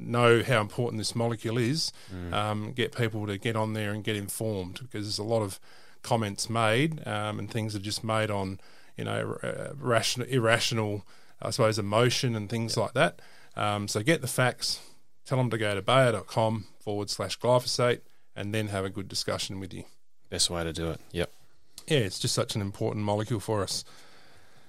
know 0.00 0.42
how 0.42 0.60
important 0.60 0.98
this 0.98 1.14
molecule 1.14 1.58
is, 1.58 1.92
mm. 2.14 2.32
um, 2.32 2.72
get 2.72 2.96
people 2.96 3.26
to 3.26 3.38
get 3.38 3.56
on 3.56 3.72
there 3.72 3.92
and 3.92 4.04
get 4.04 4.16
informed 4.16 4.80
because 4.80 5.06
there's 5.06 5.18
a 5.18 5.22
lot 5.24 5.42
of 5.42 5.60
comments 6.02 6.48
made 6.48 7.06
um, 7.06 7.38
and 7.38 7.50
things 7.50 7.76
are 7.76 7.80
just 7.80 8.02
made 8.02 8.30
on, 8.30 8.60
you 8.96 9.04
know, 9.04 9.38
uh, 9.42 9.72
rational, 9.78 10.26
irrational, 10.28 11.06
I 11.40 11.50
suppose, 11.50 11.78
emotion 11.78 12.34
and 12.34 12.48
things 12.48 12.76
like 12.76 12.94
that. 12.94 13.20
Um, 13.56 13.88
so 13.88 14.02
get 14.02 14.20
the 14.20 14.28
facts, 14.28 14.80
tell 15.24 15.38
them 15.38 15.50
to 15.50 15.58
go 15.58 15.74
to 15.74 15.82
bayer.com 15.82 16.66
forward 16.78 17.10
slash 17.10 17.38
glyphosate 17.38 18.00
and 18.34 18.54
then 18.54 18.68
have 18.68 18.84
a 18.84 18.90
good 18.90 19.08
discussion 19.08 19.60
with 19.60 19.74
you. 19.74 19.84
Best 20.30 20.50
way 20.50 20.64
to 20.64 20.72
do 20.72 20.90
it. 20.90 21.00
Yep. 21.12 21.30
Yeah, 21.86 21.98
it's 21.98 22.18
just 22.18 22.34
such 22.34 22.54
an 22.54 22.60
important 22.60 23.04
molecule 23.04 23.40
for 23.40 23.62
us. 23.62 23.84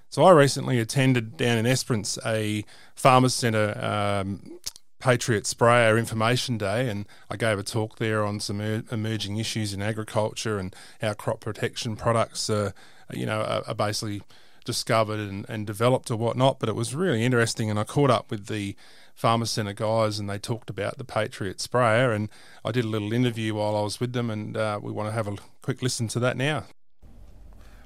So 0.09 0.23
I 0.23 0.31
recently 0.31 0.79
attended 0.79 1.37
down 1.37 1.57
in 1.57 1.65
Esperance 1.65 2.17
a 2.25 2.65
farmers 2.95 3.33
centre 3.33 3.77
um, 3.79 4.59
Patriot 5.01 5.47
Sprayer 5.47 5.97
Information 5.97 6.57
Day, 6.57 6.87
and 6.87 7.07
I 7.29 7.35
gave 7.35 7.59
a 7.59 7.63
talk 7.63 7.97
there 7.97 8.23
on 8.23 8.39
some 8.39 8.61
er- 8.61 8.83
emerging 8.91 9.37
issues 9.37 9.73
in 9.73 9.81
agriculture 9.81 10.57
and 10.59 10.75
how 11.01 11.13
crop 11.13 11.41
protection 11.41 11.95
products, 11.95 12.49
are, 12.49 12.73
you 13.11 13.25
know, 13.25 13.41
are, 13.41 13.63
are 13.67 13.75
basically 13.75 14.21
discovered 14.63 15.19
and, 15.19 15.45
and 15.49 15.65
developed 15.65 16.11
or 16.11 16.17
whatnot. 16.17 16.59
But 16.59 16.69
it 16.69 16.75
was 16.75 16.95
really 16.95 17.25
interesting, 17.25 17.69
and 17.69 17.79
I 17.79 17.83
caught 17.83 18.11
up 18.11 18.29
with 18.29 18.45
the 18.45 18.75
Farmer 19.15 19.45
Centre 19.45 19.73
guys, 19.73 20.19
and 20.19 20.29
they 20.29 20.37
talked 20.37 20.69
about 20.69 20.97
the 20.97 21.03
Patriot 21.03 21.59
sprayer. 21.59 22.11
And 22.11 22.29
I 22.63 22.71
did 22.71 22.85
a 22.85 22.89
little 22.89 23.11
interview 23.11 23.55
while 23.55 23.75
I 23.75 23.81
was 23.81 23.99
with 23.99 24.13
them, 24.13 24.29
and 24.29 24.55
uh, 24.55 24.79
we 24.81 24.91
want 24.91 25.09
to 25.09 25.13
have 25.13 25.27
a 25.27 25.35
quick 25.61 25.81
listen 25.81 26.07
to 26.09 26.19
that 26.19 26.37
now. 26.37 26.65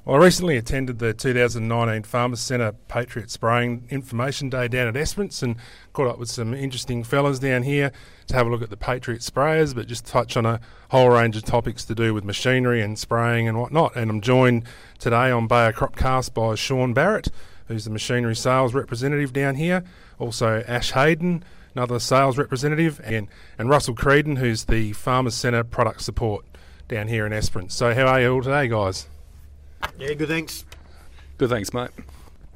Well, 0.05 0.21
I 0.21 0.25
recently 0.25 0.55
attended 0.55 1.00
the 1.00 1.15
2019 1.15 2.03
Farmers 2.03 2.39
Centre 2.39 2.74
Patriot 2.88 3.31
Spraying 3.31 3.88
Information 3.89 4.51
Day 4.51 4.67
down 4.67 4.88
at 4.88 4.95
Esperance 4.95 5.41
and 5.41 5.55
caught 5.93 6.05
up 6.05 6.19
with 6.19 6.29
some 6.29 6.53
interesting 6.53 7.03
fellas 7.03 7.39
down 7.39 7.63
here 7.63 7.91
to 8.27 8.35
have 8.35 8.45
a 8.45 8.51
look 8.51 8.62
at 8.62 8.69
the 8.69 8.77
Patriot 8.77 9.21
sprayers, 9.21 9.74
but 9.74 9.88
just 9.88 10.05
touch 10.05 10.38
on 10.38 10.45
a 10.45 10.59
whole 10.89 11.09
range 11.09 11.35
of 11.35 11.43
topics 11.43 11.83
to 11.85 11.95
do 11.95 12.13
with 12.13 12.24
machinery 12.24 12.83
and 12.83 13.00
spraying 13.00 13.47
and 13.47 13.59
whatnot. 13.59 13.95
And 13.95 14.12
I'm 14.12 14.21
joined 14.21 14.65
today 15.00 15.31
on 15.31 15.47
Bayer 15.47 15.74
Cropcast 15.74 16.35
by 16.35 16.53
Sean 16.53 16.93
Barrett, 16.93 17.29
who's 17.67 17.85
the 17.85 17.89
machinery 17.89 18.35
sales 18.35 18.75
representative 18.75 19.33
down 19.33 19.55
here, 19.55 19.83
also 20.19 20.63
Ash 20.67 20.91
Hayden, 20.91 21.43
another 21.74 21.97
sales 21.97 22.38
representative, 22.38 23.01
and, 23.03 23.27
and 23.57 23.69
Russell 23.69 23.95
Creedon, 23.95 24.38
who's 24.38 24.65
the 24.65 24.93
Farmers 24.93 25.33
Centre 25.33 25.63
product 25.63 26.03
support 26.03 26.45
down 26.88 27.07
here 27.07 27.25
in 27.25 27.33
Esperance. 27.33 27.74
So, 27.74 27.95
how 27.95 28.05
are 28.05 28.21
you 28.21 28.33
all 28.33 28.43
today, 28.43 28.67
guys? 28.67 29.07
Yeah, 29.98 30.13
good. 30.13 30.27
Thanks. 30.27 30.65
Good, 31.38 31.50
thanks, 31.50 31.74
mate. 31.74 31.89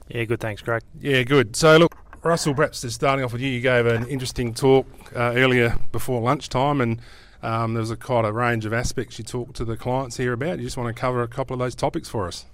Yeah, 0.07 0.23
good. 0.23 0.39
Thanks, 0.39 0.61
Greg. 0.61 0.81
Yeah, 0.99 1.23
good. 1.23 1.55
So, 1.55 1.77
look, 1.77 1.95
Russell, 2.23 2.53
perhaps 2.53 2.81
just 2.81 2.95
starting 2.95 3.23
off 3.23 3.31
with 3.31 3.41
you, 3.41 3.49
you 3.49 3.61
gave 3.61 3.85
an 3.85 4.07
interesting 4.07 4.53
talk 4.53 4.85
uh, 5.15 5.33
earlier 5.35 5.77
before 5.91 6.21
lunchtime, 6.21 6.81
and 6.81 6.99
um, 7.41 7.73
there 7.73 7.81
was 7.81 7.91
a 7.91 7.95
quite 7.95 8.25
a 8.25 8.31
range 8.31 8.65
of 8.65 8.73
aspects 8.73 9.17
you 9.17 9.25
talked 9.25 9.55
to 9.57 9.65
the 9.65 9.77
clients 9.77 10.17
here 10.17 10.33
about. 10.33 10.57
You 10.57 10.65
just 10.65 10.77
want 10.77 10.93
to 10.93 10.99
cover 10.99 11.21
a 11.21 11.27
couple 11.27 11.53
of 11.53 11.59
those 11.59 11.75
topics 11.75 12.09
for 12.09 12.27
us. 12.27 12.45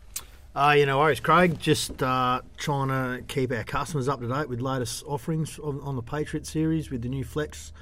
Uh, 0.55 0.74
yeah, 0.77 0.86
no 0.86 1.00
worries, 1.00 1.19
Craig. 1.19 1.60
Just 1.60 2.01
uh, 2.01 2.41
trying 2.57 2.88
to 2.88 3.24
keep 3.27 3.51
our 3.51 3.63
customers 3.63 4.07
up 4.07 4.22
to 4.22 4.27
date 4.27 4.48
with 4.48 4.62
latest 4.62 5.03
offerings 5.05 5.60
on, 5.60 5.81
on 5.81 5.95
the 5.95 6.01
Patriot 6.01 6.45
series 6.45 6.89
with 6.89 7.01
the 7.01 7.10
new 7.10 7.24
Flex 7.24 7.74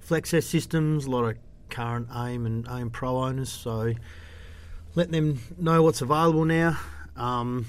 Flex 0.00 0.32
S 0.32 0.46
systems. 0.46 1.04
A 1.04 1.10
lot 1.10 1.24
of 1.24 1.36
current 1.68 2.08
AIM 2.14 2.46
and 2.46 2.66
AIM 2.70 2.90
Pro 2.90 3.18
owners, 3.18 3.50
so 3.50 3.92
letting 4.94 5.12
them 5.12 5.40
know 5.58 5.82
what's 5.82 6.00
available 6.00 6.44
now. 6.44 6.78
Um, 7.16 7.66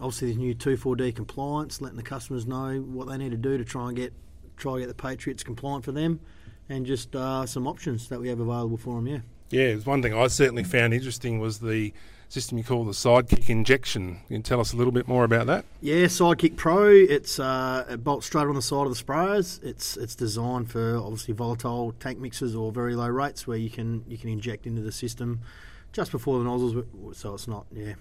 obviously, 0.00 0.28
there's 0.28 0.38
new 0.38 0.54
2,4-D 0.54 1.12
compliance, 1.12 1.80
letting 1.80 1.96
the 1.96 2.02
customers 2.02 2.46
know 2.46 2.80
what 2.80 3.08
they 3.08 3.16
need 3.16 3.30
to 3.30 3.36
do 3.36 3.58
to 3.58 3.64
try 3.64 3.88
and 3.88 3.96
get 3.96 4.12
try 4.56 4.74
to 4.74 4.80
get 4.80 4.86
the 4.86 4.94
Patriots 4.94 5.42
compliant 5.42 5.84
for 5.84 5.92
them, 5.92 6.20
and 6.68 6.86
just 6.86 7.14
uh, 7.16 7.44
some 7.44 7.66
options 7.66 8.08
that 8.08 8.20
we 8.20 8.28
have 8.28 8.38
available 8.38 8.76
for 8.76 8.96
them. 8.96 9.06
Yeah. 9.06 9.18
Yeah, 9.50 9.68
it 9.68 9.74
was 9.76 9.86
one 9.86 10.02
thing 10.02 10.14
I 10.14 10.26
certainly 10.28 10.64
found 10.64 10.94
interesting 10.94 11.38
was 11.38 11.58
the 11.58 11.92
system 12.28 12.58
you 12.58 12.64
call 12.64 12.84
the 12.84 12.92
sidekick 12.92 13.48
injection. 13.48 14.18
Can 14.26 14.36
you 14.36 14.42
tell 14.42 14.60
us 14.60 14.72
a 14.72 14.76
little 14.76 14.92
bit 14.92 15.06
more 15.06 15.22
about 15.24 15.46
that? 15.46 15.64
Yeah, 15.80 16.06
Sidekick 16.06 16.56
Pro. 16.56 16.88
It's 16.88 17.38
uh, 17.38 17.84
it 17.88 18.02
bolts 18.02 18.26
straight 18.26 18.46
on 18.46 18.54
the 18.54 18.62
side 18.62 18.86
of 18.86 18.96
the 18.96 19.02
sprayers. 19.02 19.62
It's 19.62 19.96
it's 19.96 20.14
designed 20.14 20.70
for 20.70 20.96
obviously 20.96 21.34
volatile 21.34 21.92
tank 22.00 22.18
mixers 22.18 22.54
or 22.54 22.72
very 22.72 22.96
low 22.96 23.08
rates 23.08 23.46
where 23.46 23.58
you 23.58 23.70
can 23.70 24.04
you 24.08 24.18
can 24.18 24.28
inject 24.28 24.66
into 24.66 24.82
the 24.82 24.92
system 24.92 25.40
just 25.94 26.10
before 26.12 26.38
the 26.38 26.44
nozzles, 26.44 26.84
so 27.16 27.32
it's 27.34 27.48
not 27.48 27.64
yeah 27.72 27.94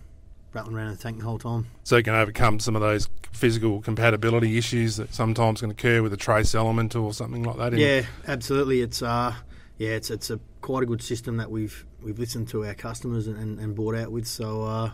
rattling 0.52 0.76
around 0.76 0.88
in 0.90 0.96
the 0.96 1.02
tank 1.02 1.18
the 1.20 1.24
whole 1.24 1.40
time. 1.40 1.66
So 1.84 1.98
you 1.98 2.04
can 2.04 2.14
overcome 2.14 2.60
some 2.60 2.76
of 2.76 2.82
those 2.82 3.10
physical 3.32 3.82
compatibility 3.82 4.58
issues 4.58 4.98
that 4.98 5.14
sometimes 5.14 5.62
can 5.62 5.72
occur 5.72 6.02
with 6.04 6.14
a 6.14 6.18
trace 6.18 6.54
element 6.54 6.96
or 6.96 7.12
something 7.14 7.42
like 7.44 7.58
that. 7.58 7.74
in- 7.74 7.80
Yeah, 7.80 8.06
absolutely. 8.28 8.82
It's 8.82 9.02
uh 9.02 9.34
yeah, 9.78 9.92
it's 9.92 10.10
it's 10.12 10.30
a 10.30 10.40
quite 10.62 10.84
a 10.84 10.86
good 10.86 11.02
system 11.02 11.38
that 11.38 11.50
we've 11.50 11.86
we've 12.04 12.20
listened 12.20 12.50
to 12.50 12.66
our 12.66 12.74
customers 12.74 13.28
and, 13.28 13.38
and, 13.38 13.60
and 13.60 13.76
bought 13.76 13.96
out 13.96 14.12
with. 14.12 14.28
So 14.28 14.64
uh, 14.64 14.92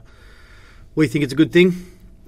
we 0.96 1.08
think 1.08 1.24
it's 1.24 1.34
a 1.34 1.36
good 1.36 1.52
thing. 1.52 1.74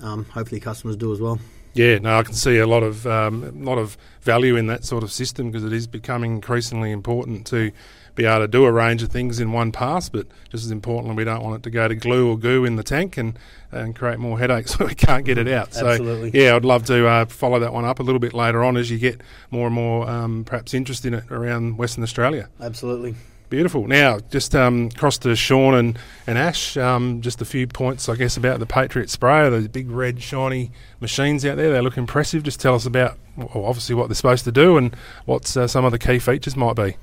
Um, 0.02 0.26
hopefully, 0.26 0.60
customers 0.60 0.96
do 0.98 1.12
as 1.14 1.20
well. 1.22 1.40
Yeah, 1.74 2.00
no, 2.00 2.18
I 2.18 2.24
can 2.24 2.34
see 2.34 2.58
a 2.58 2.68
lot 2.68 2.84
of 2.84 3.08
um, 3.08 3.44
a 3.44 3.52
lot 3.66 3.78
of 3.78 3.98
value 4.22 4.58
in 4.58 4.68
that 4.68 4.84
sort 4.84 5.04
of 5.04 5.12
system 5.12 5.52
because 5.52 5.64
it 5.64 5.72
is 5.72 5.88
becoming 5.88 6.34
increasingly 6.34 6.92
important 6.92 7.48
to 7.48 7.72
be 8.16 8.26
able 8.26 8.40
to 8.40 8.48
do 8.48 8.66
a 8.66 8.72
range 8.72 9.04
of 9.04 9.10
things 9.10 9.40
in 9.40 9.52
one 9.52 9.72
pass. 9.72 10.10
But 10.10 10.28
just 10.50 10.66
as 10.66 10.72
importantly, 10.72 11.16
we 11.16 11.24
don't 11.24 11.44
want 11.44 11.58
it 11.58 11.64
to 11.64 11.70
go 11.70 11.88
to 11.88 11.96
glue 11.96 12.30
or 12.30 12.38
goo 12.38 12.66
in 12.66 12.76
the 12.76 12.84
tank 12.84 13.18
and, 13.18 13.38
and 13.72 13.96
create 13.96 14.20
more 14.20 14.40
headaches 14.40 14.78
when 14.80 14.88
we 14.88 14.96
can't 14.96 15.26
get 15.26 15.38
it 15.38 15.48
out. 15.48 15.74
So, 15.74 15.88
Absolutely. 15.88 16.32
yeah, 16.34 16.56
I'd 16.56 16.66
love 16.66 16.86
to 16.86 17.08
uh, 17.08 17.26
follow 17.26 17.60
that 17.60 17.74
one 17.74 17.86
up 17.86 18.00
a 18.00 18.04
little 18.04 18.20
bit 18.20 18.34
later 18.34 18.64
on 18.64 18.78
as 18.78 18.90
you 18.90 18.98
get 18.98 19.22
more 19.50 19.68
and 19.68 19.76
more 19.76 20.10
um, 20.10 20.44
perhaps 20.44 20.74
interest 20.74 21.06
in 21.06 21.14
it 21.14 21.30
around 21.32 21.78
Western 21.78 22.04
Australia. 22.04 22.50
Absolutely. 22.60 23.16
Beautiful. 23.52 23.86
Now, 23.86 24.20
just 24.32 24.56
um, 24.56 24.88
across 24.96 25.18
to 25.20 25.36
Sean 25.36 25.74
and, 25.76 26.00
and 26.26 26.38
Ash, 26.38 26.78
um, 26.78 27.20
just 27.20 27.42
a 27.42 27.46
few 27.46 27.68
points, 27.68 28.08
I 28.08 28.16
guess, 28.16 28.38
about 28.38 28.60
the 28.60 28.66
Patriot 28.66 29.10
sprayer, 29.10 29.50
those 29.50 29.68
big 29.68 29.92
red 29.92 30.24
shiny 30.24 30.72
machines 31.02 31.46
out 31.46 31.58
there. 31.58 31.74
They 31.74 31.82
look 31.82 31.98
impressive. 31.98 32.44
Just 32.44 32.62
tell 32.62 32.76
us 32.76 32.86
about, 32.86 33.18
well, 33.36 33.66
obviously, 33.66 33.94
what 33.94 34.08
they're 34.08 34.16
supposed 34.16 34.46
to 34.46 34.54
do 34.54 34.78
and 34.78 34.96
what 35.26 35.58
uh, 35.58 35.68
some 35.68 35.84
of 35.84 35.92
the 35.92 36.00
key 36.00 36.18
features 36.18 36.56
might 36.56 36.78
be. 36.78 36.96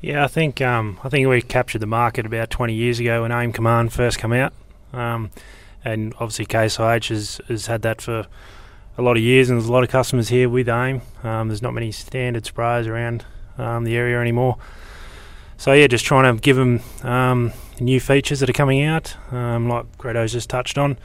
Yeah, 0.00 0.24
I 0.24 0.28
think 0.28 0.62
um, 0.62 0.98
I 1.04 1.10
think 1.10 1.28
we 1.28 1.42
captured 1.42 1.80
the 1.80 1.86
market 1.86 2.24
about 2.24 2.48
20 2.48 2.72
years 2.72 3.00
ago 3.00 3.22
when 3.22 3.32
AIM 3.32 3.52
Command 3.52 3.92
first 3.92 4.18
came 4.18 4.32
out, 4.32 4.54
um, 4.94 5.30
and 5.84 6.14
obviously 6.14 6.46
Case 6.46 6.78
IH 6.80 7.08
has, 7.08 7.40
has 7.48 7.66
had 7.66 7.82
that 7.82 8.00
for 8.00 8.26
a 8.96 9.02
lot 9.02 9.18
of 9.18 9.22
years, 9.22 9.50
and 9.50 9.58
there's 9.58 9.68
a 9.68 9.72
lot 9.72 9.84
of 9.84 9.90
customers 9.90 10.28
here 10.28 10.48
with 10.48 10.70
AIM. 10.70 11.02
Um, 11.22 11.48
there's 11.48 11.60
not 11.60 11.74
many 11.74 11.92
standard 11.92 12.44
sprayers 12.44 12.86
around 12.86 13.26
um, 13.58 13.84
the 13.84 13.94
area 13.94 14.18
anymore. 14.18 14.56
So 15.58 15.74
yeah, 15.74 15.86
just 15.86 16.06
trying 16.06 16.34
to 16.34 16.40
give 16.40 16.56
them 16.56 16.80
um, 17.02 17.52
new 17.78 18.00
features 18.00 18.40
that 18.40 18.48
are 18.48 18.54
coming 18.54 18.82
out, 18.82 19.14
um, 19.30 19.68
like 19.68 19.84
Credo's 19.98 20.32
just 20.32 20.48
touched 20.48 20.78
on. 20.78 20.96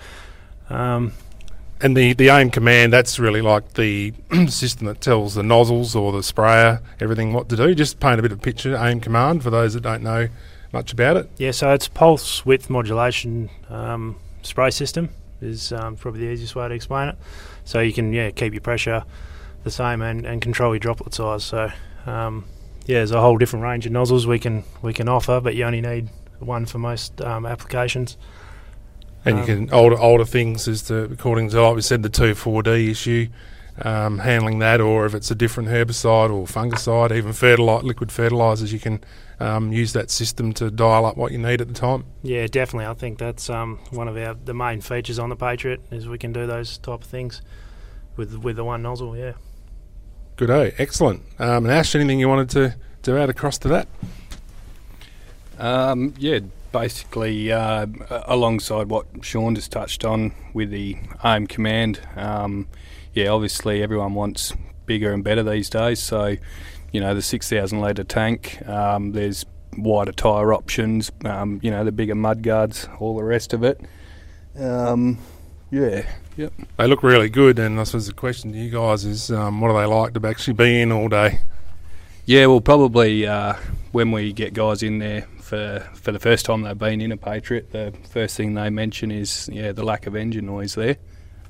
And 1.85 1.95
the, 1.95 2.13
the 2.13 2.29
AIM 2.29 2.49
command, 2.49 2.91
that's 2.91 3.19
really 3.19 3.43
like 3.43 3.75
the 3.75 4.11
system 4.47 4.87
that 4.87 5.01
tells 5.01 5.35
the 5.35 5.43
nozzles 5.43 5.95
or 5.95 6.11
the 6.11 6.23
sprayer 6.23 6.81
everything 6.99 7.31
what 7.31 7.47
to 7.49 7.55
do. 7.55 7.75
Just 7.75 7.99
paint 7.99 8.17
a 8.17 8.23
bit 8.23 8.31
of 8.31 8.39
a 8.39 8.41
picture, 8.41 8.75
AIM 8.75 9.01
command, 9.01 9.43
for 9.43 9.51
those 9.51 9.75
that 9.75 9.81
don't 9.81 10.01
know 10.01 10.27
much 10.73 10.91
about 10.91 11.15
it. 11.15 11.29
Yeah, 11.37 11.51
so 11.51 11.71
it's 11.73 11.87
pulse 11.87 12.43
width 12.43 12.71
modulation 12.71 13.51
um, 13.69 14.15
spray 14.41 14.71
system 14.71 15.09
is 15.43 15.71
um, 15.73 15.95
probably 15.95 16.21
the 16.21 16.31
easiest 16.33 16.55
way 16.55 16.67
to 16.67 16.73
explain 16.73 17.09
it. 17.09 17.17
So 17.65 17.81
you 17.81 17.93
can 17.93 18.11
yeah 18.11 18.31
keep 18.31 18.53
your 18.53 18.61
pressure 18.61 19.03
the 19.63 19.69
same 19.69 20.01
and, 20.01 20.25
and 20.25 20.41
control 20.41 20.73
your 20.73 20.79
droplet 20.79 21.13
size. 21.13 21.43
So 21.43 21.69
um, 22.07 22.45
yeah, 22.87 22.97
there's 22.97 23.11
a 23.11 23.21
whole 23.21 23.37
different 23.37 23.61
range 23.61 23.85
of 23.85 23.91
nozzles 23.91 24.25
we 24.25 24.39
can 24.39 24.63
we 24.81 24.91
can 24.91 25.07
offer, 25.07 25.39
but 25.39 25.53
you 25.53 25.63
only 25.65 25.81
need 25.81 26.09
one 26.39 26.65
for 26.65 26.79
most 26.79 27.21
um, 27.21 27.45
applications. 27.45 28.17
And 29.25 29.37
you 29.37 29.41
Um, 29.41 29.67
can 29.67 29.73
older 29.73 29.97
older 29.97 30.25
things 30.25 30.67
as 30.67 30.83
to 30.83 31.03
according 31.05 31.49
to 31.49 31.61
like 31.61 31.75
we 31.75 31.81
said 31.81 32.03
the 32.03 32.09
two 32.09 32.35
four 32.35 32.61
D 32.61 32.91
issue, 32.91 33.27
um, 33.81 34.19
handling 34.19 34.59
that, 34.59 34.79
or 34.79 35.05
if 35.05 35.15
it's 35.15 35.31
a 35.31 35.35
different 35.35 35.69
herbicide 35.69 36.31
or 36.31 36.45
fungicide, 36.45 37.11
even 37.11 37.31
fertili- 37.31 37.83
liquid 37.83 38.11
fertilizers, 38.11 38.71
you 38.71 38.79
can 38.79 39.03
um, 39.39 39.71
use 39.71 39.93
that 39.93 40.11
system 40.11 40.53
to 40.53 40.69
dial 40.69 41.05
up 41.05 41.17
what 41.17 41.31
you 41.31 41.39
need 41.39 41.59
at 41.59 41.67
the 41.67 41.73
time. 41.73 42.05
Yeah, 42.23 42.45
definitely. 42.47 42.85
I 42.85 42.93
think 42.93 43.17
that's 43.17 43.49
um, 43.49 43.79
one 43.89 44.07
of 44.07 44.15
our 44.15 44.35
the 44.45 44.53
main 44.53 44.81
features 44.81 45.17
on 45.17 45.29
the 45.29 45.35
Patriot 45.35 45.81
is 45.91 46.07
we 46.07 46.17
can 46.17 46.31
do 46.31 46.45
those 46.45 46.77
type 46.77 47.01
of 47.01 47.09
things 47.09 47.41
with 48.15 48.37
with 48.37 48.55
the 48.57 48.63
one 48.63 48.83
nozzle. 48.83 49.17
Yeah. 49.17 49.33
Good, 50.37 50.49
oh, 50.49 50.69
excellent. 50.77 51.23
Um, 51.39 51.65
and 51.65 51.71
Ash, 51.71 51.95
anything 51.95 52.19
you 52.19 52.29
wanted 52.29 52.49
to 52.51 52.75
to 53.03 53.17
add 53.17 53.29
across 53.29 53.57
to 53.59 53.67
that? 53.69 53.87
Um, 55.57 56.13
yeah, 56.17 56.39
basically, 56.75 57.53
uh, 57.53 57.85
alongside 58.25 58.89
what 58.89 59.05
Sean 59.21 59.55
just 59.55 59.71
touched 59.71 60.03
on 60.03 60.33
with 60.53 60.71
the 60.71 60.97
AIM 61.23 61.47
command, 61.47 62.01
um, 62.17 62.67
yeah, 63.13 63.29
obviously 63.29 63.81
everyone 63.81 64.13
wants 64.13 64.51
bigger 64.85 65.13
and 65.13 65.23
better 65.23 65.41
these 65.41 65.69
days. 65.69 66.01
So, 66.01 66.35
you 66.91 66.99
know, 66.99 67.15
the 67.15 67.21
6,000 67.21 67.79
litre 67.79 68.03
tank, 68.03 68.61
um, 68.67 69.13
there's 69.13 69.45
wider 69.77 70.11
tyre 70.11 70.53
options, 70.53 71.13
um, 71.23 71.61
you 71.63 71.71
know, 71.71 71.85
the 71.85 71.93
bigger 71.93 72.13
mud 72.13 72.43
guards, 72.43 72.89
all 72.99 73.15
the 73.15 73.23
rest 73.23 73.53
of 73.53 73.63
it. 73.63 73.79
Um, 74.59 75.17
yeah, 75.71 76.05
yep. 76.35 76.51
They 76.75 76.87
look 76.87 77.03
really 77.03 77.29
good, 77.29 77.57
and 77.57 77.79
I 77.79 77.85
suppose 77.85 78.07
the 78.07 78.13
question 78.13 78.51
to 78.51 78.57
you 78.57 78.69
guys 78.69 79.05
is, 79.05 79.31
um, 79.31 79.61
what 79.61 79.69
do 79.69 79.75
they 79.75 79.85
like 79.85 80.13
to 80.15 80.27
actually 80.27 80.55
be 80.55 80.81
in 80.81 80.91
all 80.91 81.07
day? 81.07 81.39
Yeah, 82.25 82.47
well, 82.47 82.59
probably 82.59 83.25
uh, 83.25 83.53
when 83.93 84.11
we 84.11 84.33
get 84.33 84.53
guys 84.53 84.83
in 84.83 84.99
there 84.99 85.25
for 85.45 85.87
for 85.93 86.11
the 86.11 86.19
first 86.19 86.45
time 86.45 86.63
they've 86.63 86.77
been 86.77 87.01
in 87.01 87.11
a 87.11 87.17
Patriot, 87.17 87.71
the 87.71 87.93
first 88.09 88.35
thing 88.35 88.55
they 88.55 88.69
mention 88.69 89.11
is 89.11 89.49
yeah 89.51 89.71
the 89.71 89.83
lack 89.83 90.07
of 90.07 90.15
engine 90.15 90.47
noise 90.47 90.75
there. 90.75 90.97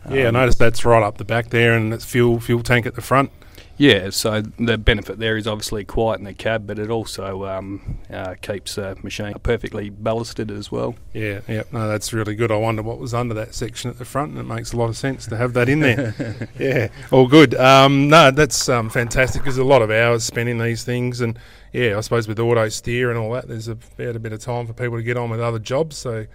Yeah, 0.09 0.25
I 0.25 0.25
Um, 0.27 0.33
noticed 0.35 0.59
that's 0.59 0.85
right 0.85 1.01
up 1.01 1.17
the 1.17 1.25
back 1.25 1.49
there, 1.49 1.73
and 1.73 1.93
it's 1.93 2.05
fuel 2.05 2.39
fuel 2.39 2.61
tank 2.61 2.85
at 2.85 2.95
the 2.95 3.01
front. 3.01 3.31
Yeah, 3.77 4.09
so 4.09 4.41
the 4.41 4.77
benefit 4.77 5.19
there 5.19 5.35
is 5.35 5.47
obviously 5.47 5.83
quiet 5.83 6.19
in 6.19 6.25
the 6.25 6.33
cab, 6.33 6.65
but 6.65 6.79
it 6.79 6.89
also 6.89 7.45
um, 7.45 7.99
uh, 8.09 8.35
keeps 8.41 8.75
the 8.75 8.95
machine 9.03 9.33
perfectly 9.43 9.89
ballasted 9.89 10.49
as 10.49 10.71
well. 10.71 10.95
Yeah, 11.13 11.41
yeah, 11.47 11.63
no, 11.73 11.87
that's 11.89 12.13
really 12.13 12.35
good. 12.35 12.51
I 12.51 12.55
wonder 12.55 12.81
what 12.83 12.99
was 12.99 13.13
under 13.13 13.33
that 13.33 13.53
section 13.53 13.89
at 13.89 13.97
the 13.97 14.05
front, 14.05 14.31
and 14.31 14.39
it 14.39 14.43
makes 14.43 14.71
a 14.71 14.77
lot 14.77 14.87
of 14.87 14.95
sense 14.95 15.25
to 15.27 15.35
have 15.35 15.53
that 15.53 15.67
in 15.67 15.81
there. 15.81 16.47
yeah, 16.59 16.87
all 17.11 17.27
good. 17.27 17.53
Um, 17.55 18.07
no, 18.07 18.31
that's 18.31 18.69
um, 18.69 18.89
fantastic. 18.89 19.43
There's 19.43 19.57
a 19.57 19.63
lot 19.65 19.81
of 19.81 19.91
hours 19.91 20.23
spent 20.23 20.47
in 20.47 20.57
these 20.57 20.85
things, 20.85 21.19
and 21.19 21.37
yeah, 21.75 21.97
I 21.97 22.01
suppose 22.01 22.27
with 22.27 22.39
auto 22.39 22.69
steer 22.69 23.09
and 23.09 23.19
all 23.19 23.31
that, 23.33 23.47
there's 23.47 23.67
a 23.67 23.75
fair 23.75 24.17
bit 24.19 24.33
of 24.33 24.39
time 24.39 24.65
for 24.67 24.73
people 24.73 24.97
to 24.97 25.03
get 25.03 25.17
on 25.17 25.29
with 25.29 25.41
other 25.41 25.59
jobs. 25.59 25.97
So 25.97 26.25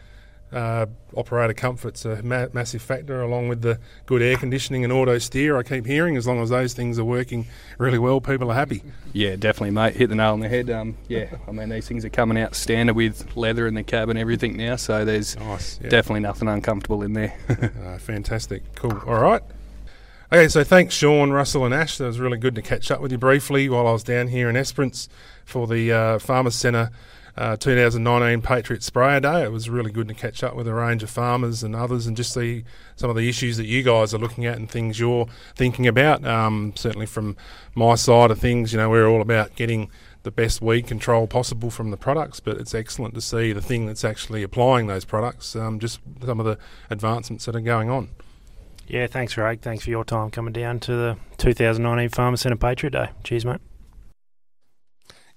uh, 0.52 0.87
operator 1.16 1.54
comfort's 1.54 2.04
a 2.04 2.20
ma- 2.25 2.49
massive 2.52 2.82
factor, 2.82 3.23
along 3.23 3.49
with 3.49 3.62
the 3.62 3.78
good 4.06 4.20
air 4.20 4.37
conditioning 4.37 4.82
and 4.82 4.92
auto 4.92 5.16
steer. 5.18 5.56
I 5.56 5.62
keep 5.62 5.87
hearing 5.87 6.16
as 6.16 6.26
long 6.26 6.42
as 6.42 6.50
those 6.50 6.75
things 6.75 6.99
are 6.99 7.04
working 7.04 7.47
really 7.78 7.99
well, 8.00 8.20
people 8.20 8.50
are 8.50 8.54
happy. 8.54 8.82
Yeah, 9.12 9.37
definitely, 9.37 9.70
mate. 9.70 9.94
Hit 9.94 10.09
the 10.09 10.16
nail 10.16 10.32
on 10.32 10.40
the 10.40 10.49
head. 10.49 10.68
Um, 10.68 10.97
yeah, 11.09 11.26
I 11.47 11.52
mean 11.52 11.68
these 11.68 11.87
things 11.87 12.04
are 12.04 12.11
coming 12.11 12.37
out 12.37 12.56
standard 12.56 12.94
with 12.97 13.37
leather 13.37 13.66
in 13.68 13.75
the 13.75 13.85
cab 13.85 14.09
and 14.09 14.18
everything 14.18 14.56
now, 14.56 14.75
so 14.76 15.04
there's 15.04 15.37
Nice. 15.37 15.78
Yeah. 15.82 15.88
definitely 15.88 16.20
nothing 16.20 16.49
uncomfortable 16.49 17.02
in 17.02 17.12
there. 17.12 17.37
Uh, 17.80 17.99
fantastic. 17.99 18.62
Cool. 18.75 18.92
All 19.06 19.20
right. 19.20 19.42
Okay, 20.33 20.47
so 20.47 20.63
thanks, 20.63 20.95
Sean, 20.95 21.33
Russell, 21.33 21.65
and 21.65 21.75
Ash. 21.75 21.99
That 21.99 22.07
was 22.07 22.21
really 22.21 22.39
good 22.39 22.55
to 22.55 22.63
catch 22.63 22.93
up 22.93 23.01
with 23.01 23.11
you 23.11 23.19
briefly 23.19 23.69
while 23.69 23.89
I 23.89 23.93
was 23.93 24.05
down 24.05 24.29
here 24.29 24.49
in 24.49 24.55
Esperance 24.55 25.09
for 25.45 25.67
the 25.67 25.91
uh, 25.91 26.19
Farmers 26.21 26.55
Centre 26.55 26.93
uh, 27.37 27.57
2019 27.57 28.41
Patriot 28.41 28.85
Sprayer 28.85 29.19
Day. 29.19 29.43
It 29.43 29.51
was 29.51 29.69
really 29.69 29.91
good 29.91 30.07
to 30.07 30.15
catch 30.15 30.45
up 30.45 30.55
with 30.55 30.69
a 30.69 30.73
range 30.73 31.03
of 31.03 31.11
farmers 31.11 31.65
and 31.65 31.75
others 31.75 32.07
and 32.07 32.17
just 32.17 32.33
see 32.33 32.63
some 32.95 33.11
of 33.11 33.17
the 33.17 33.29
issues 33.29 33.57
that 33.57 33.67
you 33.67 33.83
guys 33.83 34.15
are 34.15 34.19
looking 34.19 34.47
at 34.47 34.57
and 34.57 34.71
things 34.71 35.01
you're 35.01 35.27
thinking 35.57 35.89
about. 35.89 36.25
Um, 36.25 36.75
certainly 36.77 37.07
from 37.07 37.37
my 37.75 37.97
side 37.97 38.31
of 38.31 38.39
things, 38.39 38.73
you 38.73 38.79
know, 38.79 38.89
we're 38.89 39.09
all 39.09 39.23
about 39.23 39.57
getting 39.57 39.91
the 40.23 40.31
best 40.31 40.63
weed 40.63 40.87
control 40.87 41.27
possible 41.27 41.71
from 41.71 41.91
the 41.91 41.97
products, 41.97 42.39
but 42.39 42.57
it's 42.57 42.73
excellent 42.73 43.15
to 43.15 43.21
see 43.21 43.53
the 43.53 43.63
thing 43.63 43.87
that's 43.87 44.05
actually 44.05 44.45
applying 44.45 44.87
those 44.87 45.05
products, 45.05 45.57
um, 45.57 45.81
just 45.81 45.99
some 46.25 46.39
of 46.39 46.47
the 46.47 46.57
advancements 46.89 47.47
that 47.47 47.57
are 47.57 47.61
going 47.61 47.91
on. 47.91 48.11
Yeah, 48.90 49.06
thanks, 49.06 49.35
Craig. 49.35 49.61
Thanks 49.61 49.85
for 49.85 49.90
your 49.90 50.04
time 50.04 50.30
coming 50.30 50.52
down 50.52 50.80
to 50.80 50.92
the 50.92 51.16
2019 51.38 52.09
Farmer 52.09 52.37
Centre 52.37 52.56
Patriot 52.56 52.90
Day. 52.90 53.11
Cheers, 53.23 53.44
mate. 53.44 53.61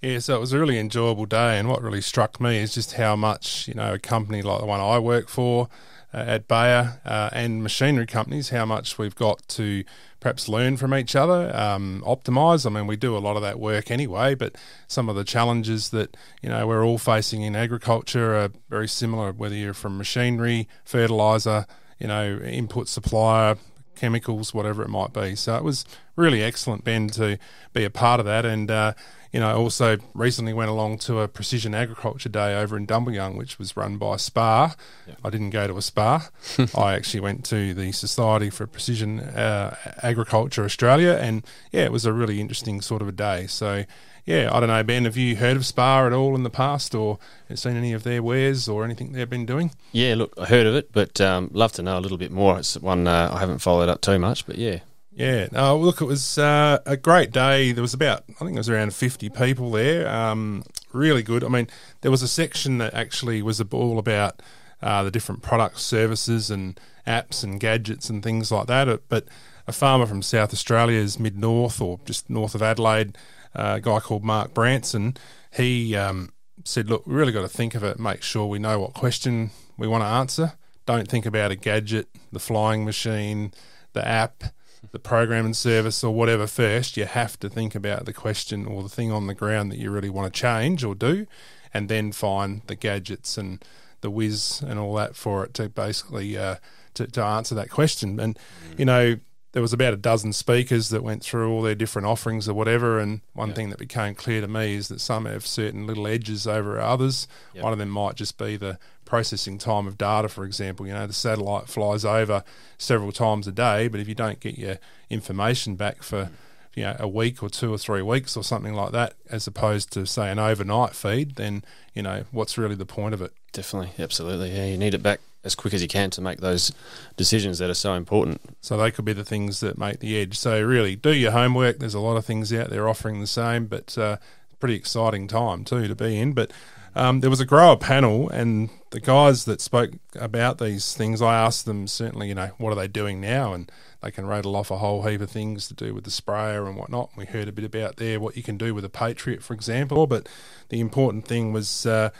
Yeah, 0.01 0.17
so 0.19 0.35
it 0.35 0.39
was 0.39 0.53
a 0.53 0.59
really 0.59 0.79
enjoyable 0.79 1.27
day, 1.27 1.59
and 1.59 1.69
what 1.69 1.83
really 1.83 2.01
struck 2.01 2.41
me 2.41 2.57
is 2.57 2.73
just 2.73 2.93
how 2.93 3.15
much 3.15 3.67
you 3.67 3.75
know 3.75 3.93
a 3.93 3.99
company 3.99 4.41
like 4.41 4.59
the 4.59 4.65
one 4.65 4.79
I 4.79 4.97
work 4.97 5.29
for 5.29 5.69
uh, 6.11 6.17
at 6.17 6.47
Bayer 6.47 6.99
uh, 7.05 7.29
and 7.31 7.61
machinery 7.61 8.07
companies, 8.07 8.49
how 8.49 8.65
much 8.65 8.97
we've 8.97 9.15
got 9.15 9.47
to 9.49 9.83
perhaps 10.19 10.49
learn 10.49 10.75
from 10.75 10.95
each 10.95 11.15
other, 11.15 11.55
um, 11.55 12.03
optimize. 12.07 12.65
I 12.65 12.69
mean, 12.69 12.87
we 12.87 12.95
do 12.95 13.15
a 13.15 13.19
lot 13.19 13.35
of 13.35 13.43
that 13.43 13.59
work 13.59 13.91
anyway, 13.91 14.33
but 14.33 14.55
some 14.87 15.09
of 15.09 15.15
the 15.15 15.23
challenges 15.23 15.91
that 15.91 16.17
you 16.41 16.49
know 16.49 16.65
we're 16.65 16.83
all 16.83 16.97
facing 16.97 17.43
in 17.43 17.55
agriculture 17.55 18.35
are 18.35 18.49
very 18.67 18.87
similar. 18.87 19.31
Whether 19.31 19.55
you're 19.55 19.75
from 19.75 19.99
machinery, 19.99 20.67
fertilizer, 20.83 21.67
you 22.03 22.09
know, 22.09 22.37
input 22.39 22.89
supplier, 22.89 23.55
chemicals, 23.95 24.53
whatever 24.53 24.83
it 24.83 24.89
might 24.89 25.13
be. 25.13 25.35
So 25.35 25.55
it 25.55 25.63
was 25.63 25.85
really 26.17 26.43
excellent, 26.43 26.83
Ben, 26.83 27.07
to 27.11 27.39
be 27.71 27.85
a 27.85 27.89
part 27.89 28.19
of 28.19 28.25
that. 28.25 28.45
And, 28.45 28.69
uh, 28.69 28.93
you 29.33 29.39
know, 29.39 29.57
also 29.57 29.97
recently 30.13 30.53
went 30.53 30.69
along 30.69 30.99
to 30.99 31.19
a 31.19 31.27
precision 31.27 31.73
agriculture 31.73 32.29
day 32.29 32.55
over 32.55 32.77
in 32.77 32.85
Dumbleyung, 32.85 33.35
which 33.35 33.57
was 33.57 33.75
run 33.75 33.97
by 33.97 34.15
SPA. 34.15 34.75
Yeah. 35.07 35.15
I 35.25 35.31
didn't 35.31 35.49
go 35.49 35.67
to 35.67 35.75
a 35.75 35.81
SPA. 35.81 36.29
I 36.77 36.93
actually 36.93 37.19
went 37.19 37.43
to 37.45 37.73
the 37.73 37.91
Society 37.91 38.51
for 38.51 38.67
Precision 38.67 39.19
uh, 39.19 39.75
Agriculture 40.03 40.63
Australia. 40.63 41.17
And, 41.19 41.43
yeah, 41.71 41.81
it 41.81 41.91
was 41.91 42.05
a 42.05 42.13
really 42.13 42.39
interesting 42.39 42.79
sort 42.79 43.01
of 43.01 43.07
a 43.07 43.11
day. 43.11 43.47
So, 43.47 43.85
yeah, 44.23 44.49
I 44.53 44.59
don't 44.59 44.69
know, 44.69 44.83
Ben, 44.83 45.05
have 45.05 45.17
you 45.17 45.35
heard 45.35 45.57
of 45.57 45.65
SPA 45.65 46.05
at 46.05 46.13
all 46.13 46.35
in 46.35 46.43
the 46.43 46.51
past 46.51 46.93
or 46.93 47.17
seen 47.55 47.75
any 47.75 47.91
of 47.91 48.03
their 48.03 48.21
wares 48.21 48.69
or 48.69 48.85
anything 48.85 49.13
they've 49.13 49.27
been 49.27 49.47
doing? 49.47 49.71
Yeah, 49.91 50.13
look, 50.13 50.35
I 50.37 50.45
heard 50.45 50.67
of 50.67 50.75
it, 50.75 50.91
but 50.91 51.19
um, 51.19 51.49
love 51.53 51.71
to 51.73 51.81
know 51.81 51.97
a 51.97 52.01
little 52.01 52.19
bit 52.19 52.31
more. 52.31 52.59
It's 52.59 52.77
one 52.77 53.07
uh, 53.07 53.31
I 53.33 53.39
haven't 53.39 53.59
followed 53.59 53.89
up 53.89 54.01
too 54.01 54.19
much, 54.19 54.45
but 54.45 54.59
yeah. 54.59 54.81
Yeah, 55.15 55.47
no, 55.51 55.77
look, 55.77 56.01
it 56.01 56.05
was 56.05 56.37
uh, 56.37 56.79
a 56.85 56.97
great 56.97 57.31
day. 57.31 57.71
There 57.71 57.83
was 57.83 57.93
about, 57.93 58.23
I 58.29 58.45
think 58.45 58.53
it 58.53 58.59
was 58.59 58.69
around 58.69 58.95
50 58.95 59.29
people 59.29 59.71
there. 59.71 60.07
Um, 60.09 60.63
really 60.91 61.21
good. 61.21 61.43
I 61.43 61.49
mean, 61.49 61.67
there 62.01 62.11
was 62.11 62.23
a 62.23 62.27
section 62.27 62.79
that 62.79 62.93
actually 62.93 63.41
was 63.41 63.61
all 63.61 63.99
about 63.99 64.41
uh, 64.81 65.03
the 65.03 65.11
different 65.11 65.43
products, 65.43 65.83
services, 65.83 66.49
and 66.49 66.79
apps 67.05 67.43
and 67.43 67.59
gadgets 67.59 68.09
and 68.09 68.23
things 68.23 68.51
like 68.51 68.67
that. 68.67 69.01
But 69.07 69.27
a 69.67 69.71
farmer 69.71 70.07
from 70.07 70.23
South 70.23 70.51
Australia's 70.51 71.19
mid 71.19 71.37
north 71.37 71.79
or 71.79 71.99
just 72.05 72.29
north 72.29 72.55
of 72.55 72.63
Adelaide 72.63 73.15
a 73.55 73.79
guy 73.79 73.99
called 73.99 74.23
Mark 74.23 74.53
Branson, 74.53 75.15
he 75.51 75.95
um, 75.95 76.31
said, 76.63 76.89
"Look, 76.89 77.05
we 77.05 77.13
really 77.13 77.31
got 77.31 77.41
to 77.41 77.47
think 77.47 77.75
of 77.75 77.83
it. 77.83 77.99
Make 77.99 78.23
sure 78.23 78.47
we 78.47 78.59
know 78.59 78.79
what 78.79 78.93
question 78.93 79.51
we 79.77 79.87
want 79.87 80.01
to 80.03 80.07
answer. 80.07 80.53
Don't 80.85 81.07
think 81.07 81.25
about 81.25 81.51
a 81.51 81.55
gadget, 81.55 82.07
the 82.31 82.39
flying 82.39 82.85
machine, 82.85 83.53
the 83.93 84.05
app." 84.07 84.43
The 84.91 84.99
program 84.99 85.45
and 85.45 85.55
service 85.55 86.03
or 86.03 86.13
whatever 86.13 86.47
first, 86.47 86.97
you 86.97 87.05
have 87.05 87.39
to 87.39 87.49
think 87.49 87.75
about 87.75 88.05
the 88.05 88.13
question 88.13 88.65
or 88.65 88.83
the 88.83 88.89
thing 88.89 89.11
on 89.11 89.27
the 89.27 89.33
ground 89.33 89.71
that 89.71 89.79
you 89.79 89.89
really 89.91 90.09
want 90.09 90.31
to 90.31 90.39
change 90.39 90.83
or 90.83 90.95
do, 90.95 91.25
and 91.73 91.89
then 91.89 92.11
find 92.11 92.61
the 92.67 92.75
gadgets 92.75 93.37
and 93.37 93.63
the 94.01 94.09
whiz 94.09 94.61
and 94.65 94.79
all 94.79 94.93
that 94.95 95.15
for 95.15 95.43
it 95.43 95.53
to 95.55 95.69
basically 95.69 96.37
uh, 96.37 96.57
to, 96.93 97.07
to 97.07 97.23
answer 97.23 97.55
that 97.55 97.69
question. 97.69 98.19
And 98.19 98.37
you 98.77 98.85
know, 98.85 99.17
there 99.53 99.61
was 99.61 99.73
about 99.73 99.93
a 99.93 99.97
dozen 99.97 100.33
speakers 100.33 100.89
that 100.89 101.03
went 101.03 101.23
through 101.23 101.51
all 101.51 101.61
their 101.61 101.75
different 101.75 102.07
offerings 102.07 102.49
or 102.49 102.53
whatever. 102.53 102.99
And 102.99 103.21
one 103.33 103.49
yeah. 103.49 103.55
thing 103.55 103.69
that 103.69 103.79
became 103.79 104.15
clear 104.15 104.41
to 104.41 104.47
me 104.47 104.75
is 104.75 104.87
that 104.87 104.99
some 104.99 105.25
have 105.25 105.45
certain 105.45 105.87
little 105.87 106.07
edges 106.07 106.47
over 106.47 106.79
others. 106.79 107.27
Yep. 107.53 107.63
One 107.63 107.73
of 107.73 107.79
them 107.79 107.89
might 107.89 108.15
just 108.15 108.37
be 108.37 108.57
the 108.57 108.79
processing 109.13 109.59
time 109.59 109.85
of 109.85 109.95
data, 109.95 110.27
for 110.27 110.43
example. 110.43 110.87
You 110.87 110.93
know, 110.93 111.05
the 111.05 111.13
satellite 111.13 111.67
flies 111.67 112.03
over 112.03 112.43
several 112.79 113.11
times 113.11 113.47
a 113.47 113.51
day, 113.51 113.87
but 113.87 113.99
if 113.99 114.07
you 114.07 114.15
don't 114.15 114.39
get 114.39 114.57
your 114.57 114.79
information 115.07 115.75
back 115.75 116.01
for 116.01 116.31
you 116.73 116.81
know 116.81 116.95
a 116.97 117.07
week 117.07 117.43
or 117.43 117.49
two 117.51 117.71
or 117.71 117.77
three 117.77 118.01
weeks 118.01 118.35
or 118.35 118.43
something 118.43 118.73
like 118.73 118.91
that, 118.91 119.13
as 119.29 119.45
opposed 119.45 119.93
to 119.93 120.07
say 120.07 120.31
an 120.31 120.39
overnight 120.39 120.95
feed, 120.95 121.35
then 121.35 121.63
you 121.93 122.01
know 122.01 122.23
what's 122.31 122.57
really 122.57 122.73
the 122.73 122.87
point 122.87 123.13
of 123.13 123.21
it? 123.21 123.31
Definitely, 123.51 123.91
absolutely. 123.99 124.49
Yeah, 124.49 124.65
you 124.65 124.79
need 124.79 124.95
it 124.95 125.03
back 125.03 125.19
as 125.43 125.53
quick 125.53 125.75
as 125.75 125.83
you 125.83 125.87
can 125.87 126.09
to 126.09 126.19
make 126.19 126.39
those 126.39 126.71
decisions 127.15 127.59
that 127.59 127.69
are 127.69 127.75
so 127.75 127.93
important. 127.93 128.41
So 128.61 128.77
they 128.77 128.89
could 128.89 129.05
be 129.05 129.13
the 129.13 129.23
things 129.23 129.59
that 129.59 129.77
make 129.77 129.99
the 129.99 130.17
edge. 130.17 130.39
So 130.39 130.59
really, 130.59 130.95
do 130.95 131.13
your 131.13 131.33
homework. 131.33 131.77
There's 131.77 131.93
a 131.93 131.99
lot 131.99 132.17
of 132.17 132.25
things 132.25 132.51
out 132.51 132.71
there 132.71 132.89
offering 132.89 133.21
the 133.21 133.27
same, 133.27 133.67
but 133.67 133.95
uh, 133.95 134.17
pretty 134.59 134.73
exciting 134.73 135.27
time 135.27 135.65
too 135.65 135.87
to 135.87 135.93
be 135.93 136.19
in. 136.19 136.33
But 136.33 136.49
um, 136.95 137.21
there 137.21 137.29
was 137.29 137.39
a 137.39 137.45
grower 137.45 137.75
panel, 137.75 138.29
and 138.29 138.69
the 138.93 138.99
guys 138.99 139.45
that 139.45 139.59
spoke 139.59 139.89
about 140.15 140.59
these 140.59 140.93
things, 140.93 141.19
I 141.19 141.33
asked 141.33 141.65
them 141.65 141.87
certainly, 141.87 142.27
you 142.27 142.35
know, 142.35 142.51
what 142.59 142.71
are 142.71 142.75
they 142.75 142.87
doing 142.87 143.19
now, 143.19 143.51
and 143.51 143.71
they 144.03 144.11
can 144.11 144.27
rattle 144.27 144.55
off 144.55 144.69
a 144.69 144.77
whole 144.77 145.01
heap 145.01 145.19
of 145.19 145.31
things 145.31 145.67
to 145.69 145.73
do 145.73 145.95
with 145.95 146.03
the 146.03 146.11
sprayer 146.11 146.67
and 146.67 146.77
whatnot. 146.77 147.09
We 147.17 147.25
heard 147.25 147.47
a 147.47 147.51
bit 147.51 147.65
about 147.65 147.97
there 147.97 148.19
what 148.19 148.37
you 148.37 148.43
can 148.43 148.55
do 148.55 148.75
with 148.75 148.85
a 148.85 148.89
Patriot, 148.89 149.41
for 149.41 149.55
example. 149.55 150.05
But 150.05 150.29
the 150.69 150.79
important 150.79 151.25
thing 151.25 151.51
was, 151.51 151.87
uh, 151.87 152.11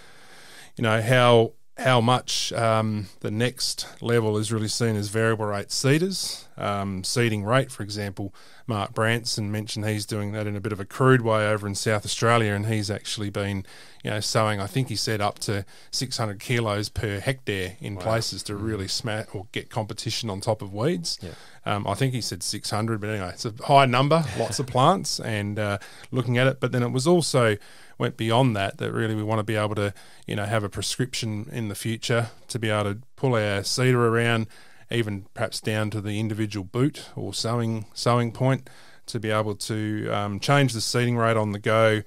you 0.76 0.82
know, 0.82 1.00
how 1.00 1.54
how 1.78 2.00
much 2.00 2.54
um, 2.54 3.08
the 3.22 3.32
next 3.32 3.88
level 4.02 4.38
is 4.38 4.52
really 4.52 4.68
seen 4.68 4.96
as 4.96 5.10
variable 5.10 5.46
rate 5.46 5.72
seeders. 5.72 6.48
Um, 6.56 7.04
seeding 7.04 7.44
rate, 7.44 7.72
for 7.72 7.82
example, 7.82 8.34
Mark 8.68 8.94
Branson 8.94 9.52
mentioned 9.52 9.86
he's 9.86 10.06
doing 10.06 10.34
that 10.34 10.46
in 10.46 10.56
a 10.56 10.62
bit 10.62 10.72
of 10.72 10.80
a 10.80 10.86
crude 10.86 11.22
way 11.22 11.48
over 11.48 11.68
in 11.68 11.76
South 11.76 12.06
Australia, 12.06 12.54
and 12.54 12.68
he's 12.68 12.92
actually 12.92 13.32
been, 13.32 13.66
you 14.04 14.12
know, 14.12 14.20
sowing. 14.20 14.60
I 14.60 14.68
think 14.68 14.90
he 14.90 14.96
said 14.96 15.22
up 15.22 15.40
to 15.40 15.66
600 15.92 16.40
kilos 16.40 16.90
per 16.90 17.20
hectare 17.20 17.78
in 17.80 17.96
wow. 17.96 18.02
places 18.02 18.44
to 18.44 18.54
mm. 18.54 18.64
really 18.64 18.88
smash 18.88 19.28
or 19.34 19.48
get 19.52 19.70
competition 19.70 20.30
on 20.30 20.42
top 20.42 20.62
of 20.62 20.74
weeds. 20.74 21.18
Yeah. 21.22 21.32
Um, 21.66 21.88
I 21.88 21.94
think 21.94 22.14
he 22.14 22.20
said 22.20 22.44
600, 22.44 23.00
but 23.00 23.10
anyway, 23.10 23.30
it's 23.30 23.46
a 23.46 23.54
high 23.64 23.86
number, 23.86 24.24
lots 24.38 24.60
of 24.60 24.68
plants, 24.74 25.20
and 25.22 25.58
uh, 25.58 25.78
looking 26.12 26.38
at 26.38 26.48
it. 26.48 26.60
But 26.60 26.74
then 26.74 26.84
it 26.84 26.92
was 26.92 27.08
also 27.08 27.56
went 27.98 28.18
beyond 28.18 28.56
that. 28.58 28.78
That 28.78 28.92
really 28.92 29.16
we 29.16 29.24
want 29.24 29.40
to 29.40 29.44
be 29.44 29.56
able 29.56 29.76
to, 29.76 29.94
you 30.28 30.36
know, 30.36 30.46
have 30.46 30.64
a 30.64 30.70
prescription 30.70 31.50
in 31.52 31.70
the 31.70 31.76
future 31.76 32.32
to 32.50 32.60
be 32.60 32.70
able 32.70 32.96
to 32.96 33.00
pull 33.16 33.36
our 33.36 33.64
seeder 33.64 34.06
around, 34.06 34.48
even 34.92 35.26
perhaps 35.34 35.62
down 35.62 35.90
to 35.92 36.02
the 36.02 36.20
individual 36.20 36.66
boot 36.66 37.10
or 37.16 37.34
sowing 37.34 37.86
sowing 37.94 38.34
point, 38.34 38.70
to 39.06 39.20
be 39.20 39.30
able 39.30 39.56
to 39.56 40.10
um, 40.10 40.40
change 40.42 40.74
the 40.74 40.82
seeding 40.82 41.16
rate 41.16 41.38
on 41.38 41.54
the 41.54 41.60
go, 41.60 42.02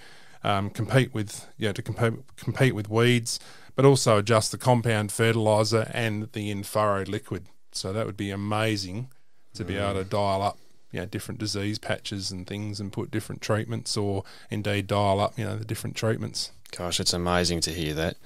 um, 0.47 0.71
compete 0.71 1.13
with, 1.13 1.47
you 1.59 1.69
know, 1.69 1.73
to 1.73 1.83
compete 1.83 2.15
compete 2.37 2.75
with 2.75 2.89
weeds, 2.89 3.39
but 3.75 3.85
also 3.85 4.19
adjust 4.19 4.53
the 4.53 4.59
compound 4.59 5.13
fertilizer 5.13 5.91
and 5.93 6.33
the 6.33 6.51
in 6.51 6.63
furrow 6.63 7.05
liquid. 7.05 7.47
So 7.73 7.93
that 7.93 8.07
would 8.07 8.17
be 8.17 8.31
amazing 8.31 9.09
to 9.55 9.65
be 9.65 9.77
able 9.77 9.95
to 9.95 10.05
mm. 10.05 10.11
dial 10.11 10.43
up 10.43 10.59
you 10.93 11.01
know, 11.01 11.07
different 11.07 11.39
disease 11.39 11.79
patches 11.79 12.31
and 12.31 12.47
things 12.47 12.81
and 12.81 12.93
put 12.93 13.11
different 13.11 13.43
treatments 13.43 13.97
or 13.97 14.25
indeed 14.51 14.87
dial 14.87 15.21
up, 15.21 15.39
you 15.39 15.45
know, 15.45 15.57
the 15.57 15.65
different 15.65 15.95
treatments. 15.95 16.53
Gosh, 16.75 17.01
it's 17.01 17.13
amazing 17.13 17.61
to 17.63 17.71
hear 17.71 17.93
that. 17.95 18.17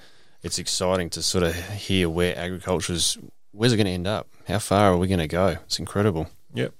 It's 0.41 0.57
exciting 0.57 1.09
to 1.11 1.21
sort 1.21 1.43
of 1.43 1.55
hear 1.71 2.09
where 2.09 2.37
agriculture 2.37 2.93
is, 2.93 3.17
where's 3.51 3.73
it 3.73 3.77
going 3.77 3.87
to 3.87 3.91
end 3.91 4.07
up? 4.07 4.27
How 4.47 4.59
far 4.59 4.93
are 4.93 4.97
we 4.97 5.07
going 5.07 5.19
to 5.19 5.27
go? 5.27 5.57
It's 5.65 5.79
incredible. 5.79 6.29
Yep. 6.53 6.73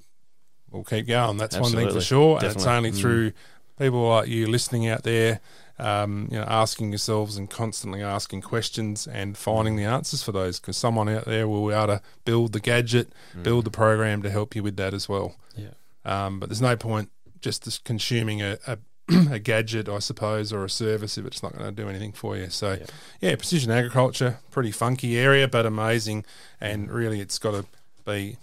We'll 0.71 0.83
keep 0.83 1.07
going. 1.07 1.37
That's 1.37 1.55
Absolutely. 1.55 1.83
one 1.83 1.93
thing 1.93 1.99
for 1.99 2.05
sure. 2.05 2.35
Definitely. 2.39 2.47
And 2.47 2.55
it's 2.55 2.67
only 2.67 2.91
mm. 2.91 3.01
through 3.01 3.31
people 3.77 4.07
like 4.07 4.27
you 4.27 4.47
listening 4.47 4.87
out 4.87 5.03
there, 5.03 5.39
um, 5.79 6.27
you 6.31 6.37
know, 6.37 6.45
asking 6.47 6.91
yourselves 6.91 7.37
and 7.37 7.49
constantly 7.49 8.03
asking 8.03 8.41
questions 8.41 9.07
and 9.07 9.37
finding 9.37 9.75
the 9.75 9.83
answers 9.83 10.21
for 10.21 10.31
those 10.31 10.59
because 10.59 10.77
someone 10.77 11.09
out 11.09 11.25
there 11.25 11.47
will 11.47 11.67
be 11.67 11.73
able 11.73 11.87
to 11.87 12.01
build 12.23 12.53
the 12.53 12.59
gadget, 12.59 13.11
mm. 13.35 13.43
build 13.43 13.65
the 13.65 13.71
program 13.71 14.21
to 14.21 14.29
help 14.29 14.55
you 14.55 14.61
with 14.61 14.77
that 14.77 14.93
as 14.93 15.09
well. 15.09 15.35
Yeah. 15.55 15.69
Um, 16.05 16.39
but 16.39 16.49
there's 16.49 16.61
no 16.61 16.75
point 16.75 17.09
just 17.41 17.83
consuming 17.83 18.41
a, 18.41 18.57
a, 18.67 18.77
a, 19.31 19.39
gadget, 19.39 19.89
I 19.89 19.99
suppose, 19.99 20.53
or 20.53 20.63
a 20.63 20.69
service 20.69 21.17
if 21.17 21.25
it's 21.25 21.41
not 21.41 21.57
going 21.57 21.73
to 21.73 21.83
do 21.83 21.89
anything 21.89 22.11
for 22.11 22.37
you. 22.37 22.49
So, 22.49 22.73
yeah. 22.73 22.85
yeah, 23.19 23.35
precision 23.35 23.71
agriculture, 23.71 24.37
pretty 24.51 24.71
funky 24.71 25.17
area, 25.17 25.47
but 25.47 25.65
amazing. 25.65 26.25
And 26.59 26.91
really, 26.91 27.19
it's 27.19 27.39
got 27.39 27.51
to 27.51 27.65
be 28.05 28.37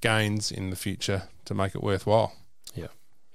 gains 0.00 0.50
in 0.50 0.70
the 0.70 0.76
future 0.76 1.24
to 1.44 1.54
make 1.54 1.74
it 1.74 1.82
worthwhile. 1.82 2.32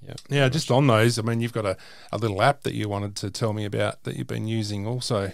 Yeah. 0.08 0.13
Yeah. 0.30 0.50
Just 0.50 0.72
on 0.72 0.88
those, 0.88 1.20
I 1.20 1.22
mean, 1.22 1.41
you've 1.41 1.54
got 1.54 1.65
a, 1.65 1.78
a 2.12 2.18
little 2.18 2.41
app 2.41 2.63
that 2.63 2.74
you 2.74 2.88
wanted 2.89 3.15
to 3.18 3.32
tell 3.32 3.54
me 3.54 3.65
about 3.65 4.04
that 4.04 4.15
you've 4.15 4.28
been 4.28 4.48
using 4.48 4.86
also. 4.86 5.32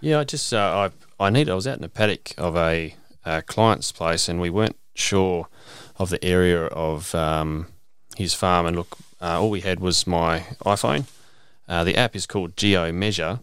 Yeah, 0.00 0.20
I 0.20 0.24
just, 0.24 0.52
uh, 0.52 0.90
I, 1.18 1.24
I 1.24 1.30
need, 1.30 1.48
I 1.48 1.54
was 1.54 1.66
out 1.66 1.78
in 1.78 1.84
a 1.84 1.88
paddock 1.88 2.34
of 2.36 2.56
a, 2.56 2.96
a 3.24 3.42
client's 3.42 3.92
place 3.92 4.28
and 4.28 4.40
we 4.40 4.50
weren't 4.50 4.76
sure 4.94 5.48
of 5.98 6.10
the 6.10 6.22
area 6.24 6.64
of 6.66 7.14
um, 7.14 7.66
his 8.16 8.34
farm, 8.34 8.66
and 8.66 8.76
look, 8.76 8.98
uh, 9.20 9.40
all 9.40 9.50
we 9.50 9.60
had 9.60 9.80
was 9.80 10.06
my 10.06 10.40
iPhone. 10.64 11.04
Uh, 11.68 11.84
the 11.84 11.96
app 11.96 12.16
is 12.16 12.26
called 12.26 12.56
Geo 12.56 12.92
Measure, 12.92 13.40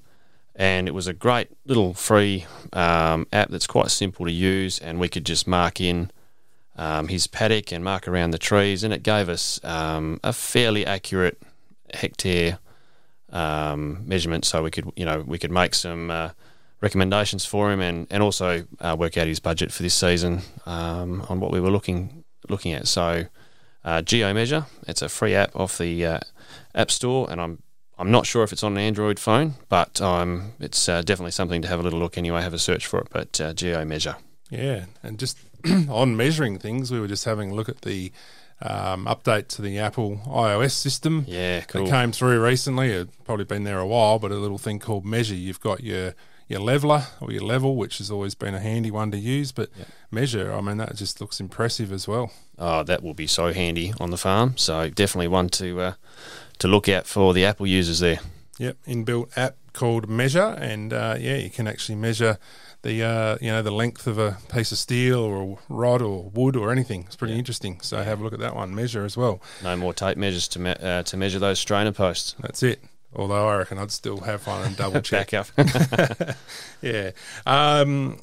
and 0.56 0.88
it 0.88 0.92
was 0.92 1.08
a 1.08 1.14
great 1.14 1.50
little 1.66 1.94
free 1.94 2.46
um, 2.74 3.26
app 3.32 3.50
that's 3.50 3.68
quite 3.68 3.90
simple 3.90 4.26
to 4.26 4.32
use, 4.32 4.78
and 4.80 5.00
we 5.00 5.08
could 5.08 5.26
just 5.26 5.48
mark 5.48 5.80
in 5.80 6.12
um, 6.80 7.10
his 7.10 7.28
paddock 7.28 7.74
and 7.74 7.84
mark 7.84 8.08
around 8.08 8.32
the 8.32 8.38
trees, 8.38 8.86
and 8.86 8.94
it 8.94 9.04
gave 9.04 9.28
us 9.28 9.60
um, 9.66 10.18
a 10.24 10.32
fairly 10.32 10.86
accurate 10.86 11.38
hectare 11.94 12.60
um, 13.32 14.08
measurement, 14.08 14.46
so 14.46 14.64
we 14.64 14.72
could 14.72 14.90
you 14.96 15.04
know 15.04 15.22
we 15.28 15.38
could 15.38 15.52
make 15.52 15.76
some 15.76 16.10
uh, 16.10 16.30
recommendations 16.80 17.46
for 17.46 17.70
him, 17.70 17.82
and 17.82 18.08
and 18.10 18.24
also 18.24 18.66
uh, 18.80 18.96
work 18.98 19.18
out 19.18 19.28
his 19.28 19.42
budget 19.42 19.74
for 19.74 19.84
this 19.84 19.94
season 19.94 20.42
um, 20.66 21.26
on 21.28 21.42
what 21.42 21.52
we 21.52 21.60
were 21.60 21.72
looking 21.72 22.24
looking 22.48 22.74
at. 22.74 22.88
So. 22.88 23.26
Uh, 23.82 24.02
GeoMeasure, 24.02 24.66
it's 24.90 25.02
a 25.02 25.08
free 25.08 25.34
app 25.34 25.56
off 25.56 25.78
the 25.78 26.06
uh, 26.06 26.20
App 26.76 26.92
Store, 26.92 27.32
and 27.32 27.40
I'm 27.40 27.64
I'm 27.98 28.12
not 28.12 28.26
sure 28.26 28.44
if 28.44 28.52
it's 28.52 28.62
on 28.62 28.74
an 28.74 28.78
Android 28.78 29.18
phone, 29.20 29.54
but 29.70 30.02
um, 30.02 30.52
it's 30.60 30.90
uh, 30.90 31.02
definitely 31.02 31.32
something 31.32 31.62
to 31.62 31.68
have 31.70 31.80
a 31.80 31.84
little 31.84 31.98
look 31.98 32.18
anyway. 32.18 32.42
Have 32.42 32.54
a 32.54 32.60
search 32.60 32.86
for 32.86 33.00
it. 33.00 33.08
But 33.10 33.40
uh, 33.40 33.54
GeoMeasure. 33.54 34.18
Yeah, 34.50 34.86
and 35.02 35.18
just 35.18 35.38
on 35.90 36.16
measuring 36.16 36.58
things, 36.60 36.92
we 36.92 37.00
were 37.00 37.08
just 37.08 37.26
having 37.26 37.52
a 37.52 37.54
look 37.54 37.70
at 37.70 37.82
the 37.82 38.12
um, 38.62 39.06
update 39.06 39.48
to 39.50 39.62
the 39.62 39.80
Apple 39.80 40.22
iOS 40.28 40.72
system. 40.72 41.26
Yeah, 41.28 41.62
cool. 41.62 41.86
That 41.86 41.92
came 41.92 42.12
through 42.12 42.44
recently. 42.44 42.92
It 42.92 43.10
probably 43.24 43.46
been 43.46 43.64
there 43.64 43.80
a 43.80 43.88
while, 43.88 44.20
but 44.20 44.32
a 44.32 44.36
little 44.36 44.58
thing 44.58 44.80
called 44.80 45.06
Measure. 45.06 45.36
You've 45.36 45.62
got 45.62 45.84
your 45.84 46.14
your 46.48 46.60
leveler 46.60 47.04
or 47.22 47.32
your 47.32 47.44
level, 47.44 47.76
which 47.76 48.00
has 48.00 48.10
always 48.10 48.34
been 48.34 48.56
a 48.56 48.60
handy 48.60 48.92
one 48.92 49.12
to 49.12 49.18
use, 49.18 49.52
but. 49.52 49.70
Measure, 50.12 50.52
I 50.52 50.62
mean, 50.62 50.78
that 50.78 50.96
just 50.96 51.22
looks 51.22 51.40
impressive 51.40 51.92
as 51.92 52.08
well. 52.08 52.32
Oh, 52.58 52.82
that 52.82 53.04
will 53.04 53.14
be 53.14 53.28
so 53.28 53.54
handy 53.54 53.94
on 54.00 54.10
the 54.10 54.18
farm. 54.18 54.58
So 54.58 54.90
definitely 54.90 55.28
one 55.28 55.50
to 55.50 55.80
uh, 55.82 55.94
to 56.58 56.68
look 56.68 56.90
out 56.90 57.06
for 57.06 57.32
the 57.32 57.46
Apple 57.46 57.68
users 57.68 58.00
there. 58.00 58.20
Yep, 58.60 58.78
inbuilt 58.88 59.36
app 59.38 59.56
called 59.74 60.08
Measure, 60.10 60.56
and 60.60 60.94
uh, 60.94 61.16
yeah, 61.20 61.38
you 61.38 61.50
can 61.50 61.66
actually 61.68 61.96
measure 61.96 62.38
the 62.82 63.02
uh, 63.04 63.38
you 63.42 63.50
know 63.50 63.62
the 63.62 63.72
length 63.72 64.06
of 64.06 64.18
a 64.20 64.38
piece 64.54 64.72
of 64.74 64.78
steel 64.78 65.20
or 65.20 65.42
a 65.42 65.56
rod 65.74 66.02
or 66.02 66.30
wood 66.34 66.56
or 66.58 66.72
anything. 66.72 67.04
It's 67.08 67.16
pretty 67.16 67.34
Yeah. 67.34 67.40
interesting. 67.40 67.80
So 67.82 68.04
have 68.04 68.20
a 68.20 68.24
look 68.24 68.34
at 68.34 68.40
that 68.40 68.56
one, 68.56 68.76
Measure 68.76 69.06
as 69.06 69.16
well. 69.18 69.42
No 69.64 69.76
more 69.78 69.94
tape 69.94 70.18
measures 70.18 70.48
to 70.50 70.60
me- 70.60 70.76
uh, 70.82 71.04
to 71.04 71.18
measure 71.18 71.40
those 71.40 71.58
strainer 71.60 71.92
posts. 71.94 72.36
That's 72.42 72.62
it. 72.62 72.82
Although 73.16 73.48
I 73.48 73.56
reckon 73.56 73.78
I'd 73.80 73.92
still 73.92 74.20
have 74.20 74.46
one 74.46 74.62
and 74.68 74.76
double 74.78 75.02
check. 75.12 75.34
Up. 75.34 75.48
yeah. 76.82 77.12
Um, 77.46 78.18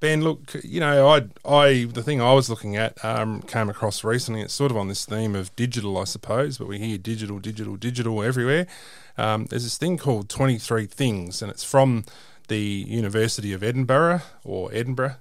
ben, 0.00 0.22
look, 0.22 0.54
you 0.62 0.80
know, 0.80 1.08
I, 1.08 1.22
I, 1.44 1.84
the 1.92 2.02
thing 2.02 2.20
I 2.20 2.32
was 2.32 2.48
looking 2.48 2.76
at 2.76 3.02
um, 3.04 3.42
came 3.42 3.68
across 3.68 4.04
recently. 4.04 4.40
It's 4.42 4.54
sort 4.54 4.70
of 4.70 4.76
on 4.76 4.88
this 4.88 5.04
theme 5.04 5.34
of 5.34 5.54
digital, 5.56 5.98
I 5.98 6.04
suppose, 6.04 6.58
but 6.58 6.68
we 6.68 6.78
hear 6.78 6.98
digital, 6.98 7.38
digital, 7.38 7.76
digital 7.76 8.22
everywhere. 8.22 8.66
Um, 9.16 9.46
there's 9.46 9.64
this 9.64 9.78
thing 9.78 9.96
called 9.96 10.28
23 10.28 10.86
Things, 10.86 11.42
and 11.42 11.50
it's 11.50 11.64
from 11.64 12.04
the 12.48 12.58
University 12.58 13.52
of 13.52 13.62
Edinburgh 13.62 14.22
or 14.44 14.70
Edinburgh 14.72 15.16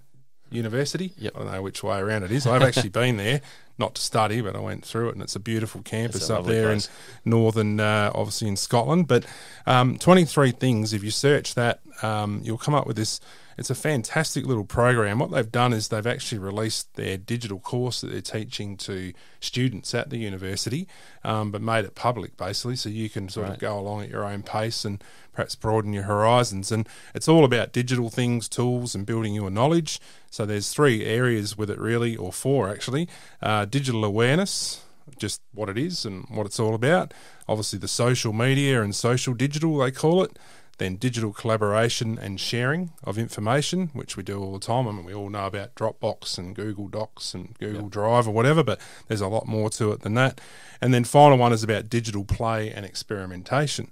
University. 0.50 1.14
Yep. 1.18 1.34
I 1.36 1.40
don't 1.40 1.52
know 1.52 1.62
which 1.62 1.84
way 1.84 2.00
around 2.00 2.24
it 2.24 2.32
is. 2.32 2.46
I've 2.46 2.62
actually 2.62 2.90
been 3.04 3.18
there, 3.18 3.42
not 3.78 3.96
to 3.96 4.02
study, 4.02 4.42
but 4.42 4.56
I 4.56 4.60
went 4.60 4.86
through 4.86 5.10
it, 5.10 5.16
and 5.16 5.24
it's 5.24 5.36
a 5.36 5.40
beautiful 5.40 5.82
campus 5.82 6.30
a 6.30 6.38
up 6.38 6.46
there 6.46 6.68
place. 6.68 6.90
in 7.26 7.32
northern, 7.32 7.80
uh, 7.80 8.12
obviously 8.14 8.48
in 8.48 8.58
Scotland. 8.58 9.08
But 9.08 9.26
um, 9.66 9.98
23 9.98 10.52
things, 10.52 10.94
if 10.94 11.04
you 11.04 11.12
search 11.12 11.56
that, 11.56 11.82
um, 12.02 12.42
you'll 12.44 12.58
come 12.58 12.74
up 12.74 12.88
with 12.88 12.96
this. 12.96 13.20
It's 13.58 13.70
a 13.70 13.76
fantastic 13.76 14.46
little 14.46 14.66
program. 14.66 15.20
What 15.20 15.32
they've 15.32 15.52
done 15.52 15.74
is 15.74 15.88
they've 15.88 16.06
actually 16.06 16.40
released 16.40 16.96
their 16.96 17.18
digital 17.18 17.60
course 17.60 18.02
that 18.02 18.08
they're 18.08 18.22
teaching 18.22 18.78
to 18.78 19.14
students 19.40 19.94
at 19.94 20.10
the 20.10 20.18
university, 20.18 20.88
um, 21.24 21.52
but 21.52 21.62
made 21.62 21.86
it 21.86 21.96
public 21.96 22.38
basically, 22.38 22.76
so 22.76 22.90
you 22.90 23.10
can 23.10 23.30
sort 23.30 23.50
of 23.50 23.60
go 23.60 23.78
along 23.78 24.04
at 24.04 24.10
your 24.10 24.26
own 24.26 24.44
pace 24.44 24.86
and 24.86 25.04
perhaps 25.34 25.56
broaden 25.56 25.94
your 25.94 26.04
horizons. 26.04 26.72
And 26.72 26.88
it's 27.14 27.28
all 27.28 27.46
about 27.46 27.74
digital 27.74 28.10
things, 28.10 28.48
tools, 28.48 28.96
and 28.96 29.06
building 29.06 29.34
your 29.34 29.50
knowledge. 29.50 30.00
So 30.30 30.46
there's 30.46 30.72
three 30.72 31.06
areas 31.06 31.58
with 31.58 31.70
it 31.70 31.80
really, 31.80 32.16
or 32.16 32.32
four 32.32 32.70
actually. 32.70 33.08
Uh, 33.42 33.66
digital 33.66 34.06
awareness, 34.06 34.84
just 35.18 35.42
what 35.54 35.70
it 35.70 35.78
is 35.78 36.06
and 36.06 36.26
what 36.30 36.46
it's 36.46 36.60
all 36.60 36.76
about. 36.76 37.14
Obviously, 37.48 37.80
the 37.80 37.88
social 37.88 38.34
media 38.34 38.82
and 38.82 38.96
social 38.96 39.34
digital, 39.34 39.78
they 39.78 39.92
call 39.92 40.24
it. 40.24 40.38
Then 40.80 40.96
digital 40.96 41.34
collaboration 41.34 42.18
and 42.20 42.40
sharing 42.40 42.94
of 43.04 43.18
information, 43.18 43.92
which 43.94 44.18
we 44.18 44.24
do 44.24 44.42
all 44.42 44.54
the 44.54 44.60
time. 44.60 44.88
I 44.88 44.92
mean, 44.92 45.06
we 45.06 45.14
all 45.14 45.30
know 45.30 45.46
about 45.46 45.76
Dropbox 45.76 46.38
and 46.38 46.56
Google 46.56 46.88
Docs 46.88 47.36
and 47.36 47.58
Google 47.60 47.90
Drive 47.90 48.28
or 48.28 48.32
whatever, 48.32 48.64
but 48.64 48.82
there's 49.08 49.22
a 49.22 49.28
lot 49.28 49.48
more 49.48 49.70
to 49.72 49.92
it 49.92 50.02
than 50.02 50.16
that. 50.16 50.42
And 50.82 50.94
then 50.94 51.04
final 51.04 51.38
one 51.38 51.54
is 51.54 51.64
about 51.64 51.90
digital 51.90 52.26
play 52.26 52.72
and 52.72 52.86
experimentation. 52.86 53.92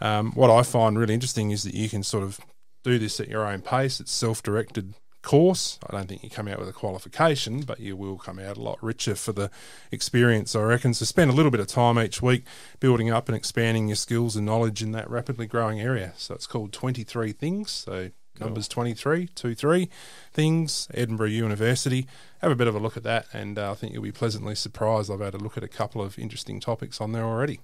Um, 0.00 0.32
what 0.32 0.50
I 0.50 0.62
find 0.62 0.98
really 0.98 1.14
interesting 1.14 1.50
is 1.50 1.64
that 1.64 1.74
you 1.74 1.88
can 1.88 2.02
sort 2.02 2.22
of 2.22 2.40
do 2.84 2.98
this 2.98 3.18
at 3.18 3.28
your 3.28 3.46
own 3.46 3.60
pace. 3.60 3.98
It's 3.98 4.12
self-directed 4.12 4.94
course. 5.24 5.78
I 5.88 5.96
don't 5.96 6.08
think 6.08 6.22
you 6.22 6.30
come 6.30 6.46
out 6.46 6.60
with 6.60 6.68
a 6.68 6.72
qualification, 6.72 7.62
but 7.62 7.80
you 7.80 7.96
will 7.96 8.16
come 8.16 8.38
out 8.38 8.56
a 8.56 8.62
lot 8.62 8.80
richer 8.82 9.16
for 9.16 9.32
the 9.32 9.50
experience, 9.90 10.54
I 10.54 10.60
reckon. 10.60 10.94
So 10.94 11.04
spend 11.04 11.30
a 11.30 11.34
little 11.34 11.50
bit 11.50 11.60
of 11.60 11.66
time 11.66 11.98
each 11.98 12.22
week 12.22 12.44
building 12.78 13.10
up 13.10 13.28
and 13.28 13.36
expanding 13.36 13.88
your 13.88 13.96
skills 13.96 14.36
and 14.36 14.46
knowledge 14.46 14.82
in 14.82 14.92
that 14.92 15.10
rapidly 15.10 15.46
growing 15.46 15.80
area. 15.80 16.12
So 16.16 16.34
it's 16.34 16.46
called 16.46 16.72
23 16.72 17.32
Things. 17.32 17.70
So 17.72 18.10
numbers 18.40 18.68
23, 18.68 19.28
23 19.34 19.88
Things, 20.32 20.88
Edinburgh 20.94 21.28
University. 21.28 22.06
Have 22.40 22.52
a 22.52 22.56
bit 22.56 22.66
of 22.66 22.74
a 22.74 22.80
look 22.80 22.96
at 22.96 23.02
that, 23.04 23.26
and 23.32 23.58
uh, 23.58 23.72
I 23.72 23.74
think 23.74 23.92
you'll 23.92 24.02
be 24.02 24.12
pleasantly 24.12 24.54
surprised. 24.54 25.10
I've 25.10 25.20
had 25.20 25.34
a 25.34 25.38
look 25.38 25.56
at 25.56 25.64
a 25.64 25.68
couple 25.68 26.02
of 26.02 26.18
interesting 26.18 26.60
topics 26.60 27.00
on 27.00 27.12
there 27.12 27.24
already. 27.24 27.60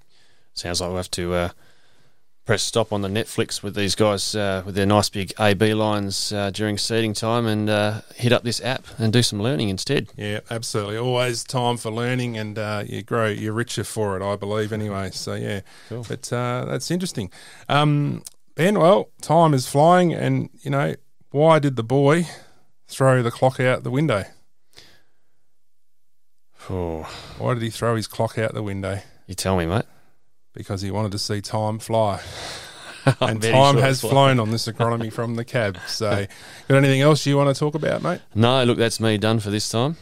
Sounds 0.55 0.81
like 0.81 0.89
we'll 0.89 0.97
have 0.97 1.11
to 1.13 1.35
uh, 1.35 1.49
press 2.47 2.63
stop 2.63 2.93
on 2.93 3.03
the 3.03 3.09
Netflix 3.09 3.63
with 3.63 3.75
these 3.77 3.95
guys 3.95 4.35
uh, 4.35 4.63
with 4.67 4.75
their 4.75 4.87
nice 4.87 5.09
big 5.09 5.33
AB 5.39 5.73
lines 5.75 6.33
uh, 6.33 6.51
during 6.51 6.79
seeding 6.79 7.13
time 7.13 7.47
and 7.47 7.71
uh, 7.71 8.01
hit 8.17 8.33
up 8.33 8.43
this 8.43 8.61
app 8.65 8.85
and 8.99 9.13
do 9.13 9.23
some 9.23 9.41
learning 9.41 9.69
instead. 9.69 10.09
Yeah, 10.17 10.41
absolutely. 10.51 10.97
Always 10.97 11.45
time 11.45 11.77
for 11.77 11.91
learning, 11.93 12.37
and 12.37 12.59
uh, 12.59 12.83
you 12.87 13.03
grow, 13.03 13.27
you're 13.29 13.53
richer 13.53 13.85
for 13.85 14.17
it, 14.17 14.23
I 14.25 14.37
believe. 14.37 14.73
Anyway, 14.73 15.11
so 15.13 15.35
yeah, 15.35 15.61
Cool. 15.89 16.05
but 16.09 16.33
uh, 16.33 16.65
that's 16.67 16.91
interesting. 16.91 17.31
Um, 17.69 18.23
ben, 18.57 18.79
well, 18.81 19.11
time 19.21 19.55
is 19.55 19.69
flying, 19.69 20.13
and 20.13 20.51
you 20.63 20.71
know 20.71 20.95
why 21.31 21.61
did 21.61 21.77
the 21.77 21.85
boy 21.85 22.27
throw 22.89 23.23
the 23.23 23.31
clock 23.31 23.61
out 23.61 23.85
the 23.85 23.91
window? 23.91 24.25
Oh, 26.69 27.03
Why 27.39 27.55
did 27.55 27.63
he 27.63 27.71
throw 27.71 27.97
his 27.97 28.07
clock 28.07 28.39
out 28.39 28.55
the 28.55 28.63
window? 28.63 29.01
you 29.27 29.35
tell 29.35 29.57
me, 29.57 29.65
mate. 29.67 29.85
Because 30.53 30.83
he 30.83 30.91
wanted 30.91 31.13
to 31.13 31.19
see 31.19 31.41
time 31.41 31.79
fly, 31.79 32.21
and 33.21 33.41
time 33.41 33.75
sure 33.75 33.83
has 33.83 34.01
flown 34.01 34.41
on 34.41 34.51
this 34.51 34.67
agronomy 34.67 35.13
from 35.13 35.37
the 35.37 35.45
cab. 35.45 35.79
So, 35.87 36.27
got 36.69 36.77
anything 36.77 37.01
else 37.01 37.25
you 37.27 37.37
want 37.37 37.55
to 37.55 37.59
talk 37.59 37.75
about, 37.75 38.03
mate? 38.03 38.21
No, 38.35 38.65
look, 38.65 38.79
that's 38.79 39.01
me 39.01 39.17
done 39.19 39.41
for 39.41 39.51
this 39.51 39.69
time. 39.69 39.97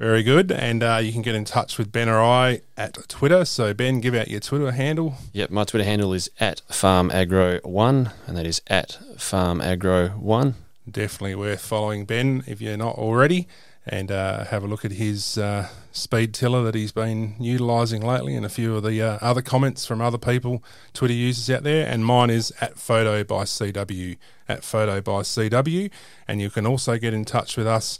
Very 0.00 0.22
good. 0.22 0.50
And 0.50 0.82
uh, 0.82 0.98
you 1.02 1.12
can 1.12 1.20
get 1.20 1.34
in 1.34 1.44
touch 1.44 1.76
with 1.76 1.92
Ben 1.92 2.08
or 2.08 2.22
I 2.22 2.62
at 2.74 3.06
Twitter. 3.08 3.44
So, 3.44 3.74
Ben, 3.74 4.00
give 4.00 4.14
out 4.14 4.28
your 4.28 4.40
Twitter 4.40 4.70
handle. 4.72 5.16
Yep, 5.34 5.50
my 5.50 5.64
Twitter 5.64 5.84
handle 5.84 6.14
is 6.14 6.30
at 6.40 6.62
farmagro1, 6.70 8.12
and 8.26 8.36
that 8.36 8.46
is 8.46 8.62
at 8.68 8.98
farmagro1. 9.16 10.54
Definitely 10.90 11.34
worth 11.34 11.60
following 11.60 12.06
Ben 12.06 12.42
if 12.46 12.62
you're 12.62 12.78
not 12.78 12.96
already. 12.96 13.46
And 13.86 14.12
uh, 14.12 14.44
have 14.44 14.62
a 14.62 14.66
look 14.66 14.84
at 14.84 14.92
his 14.92 15.38
uh, 15.38 15.68
speed 15.90 16.34
tiller 16.34 16.62
that 16.64 16.74
he's 16.74 16.92
been 16.92 17.34
utilising 17.40 18.02
lately 18.02 18.36
and 18.36 18.44
a 18.44 18.50
few 18.50 18.76
of 18.76 18.82
the 18.82 19.00
uh, 19.00 19.18
other 19.22 19.40
comments 19.40 19.86
from 19.86 20.00
other 20.02 20.18
people, 20.18 20.62
Twitter 20.92 21.14
users 21.14 21.48
out 21.54 21.62
there. 21.62 21.86
And 21.86 22.04
mine 22.04 22.30
is 22.30 22.52
at 22.60 22.78
photo 22.78 23.24
by 23.24 23.44
CW, 23.44 24.18
at 24.48 24.64
photo 24.64 25.00
by 25.00 25.22
CW. 25.22 25.90
And 26.28 26.40
you 26.40 26.50
can 26.50 26.66
also 26.66 26.98
get 26.98 27.14
in 27.14 27.24
touch 27.24 27.56
with 27.56 27.66
us 27.66 27.98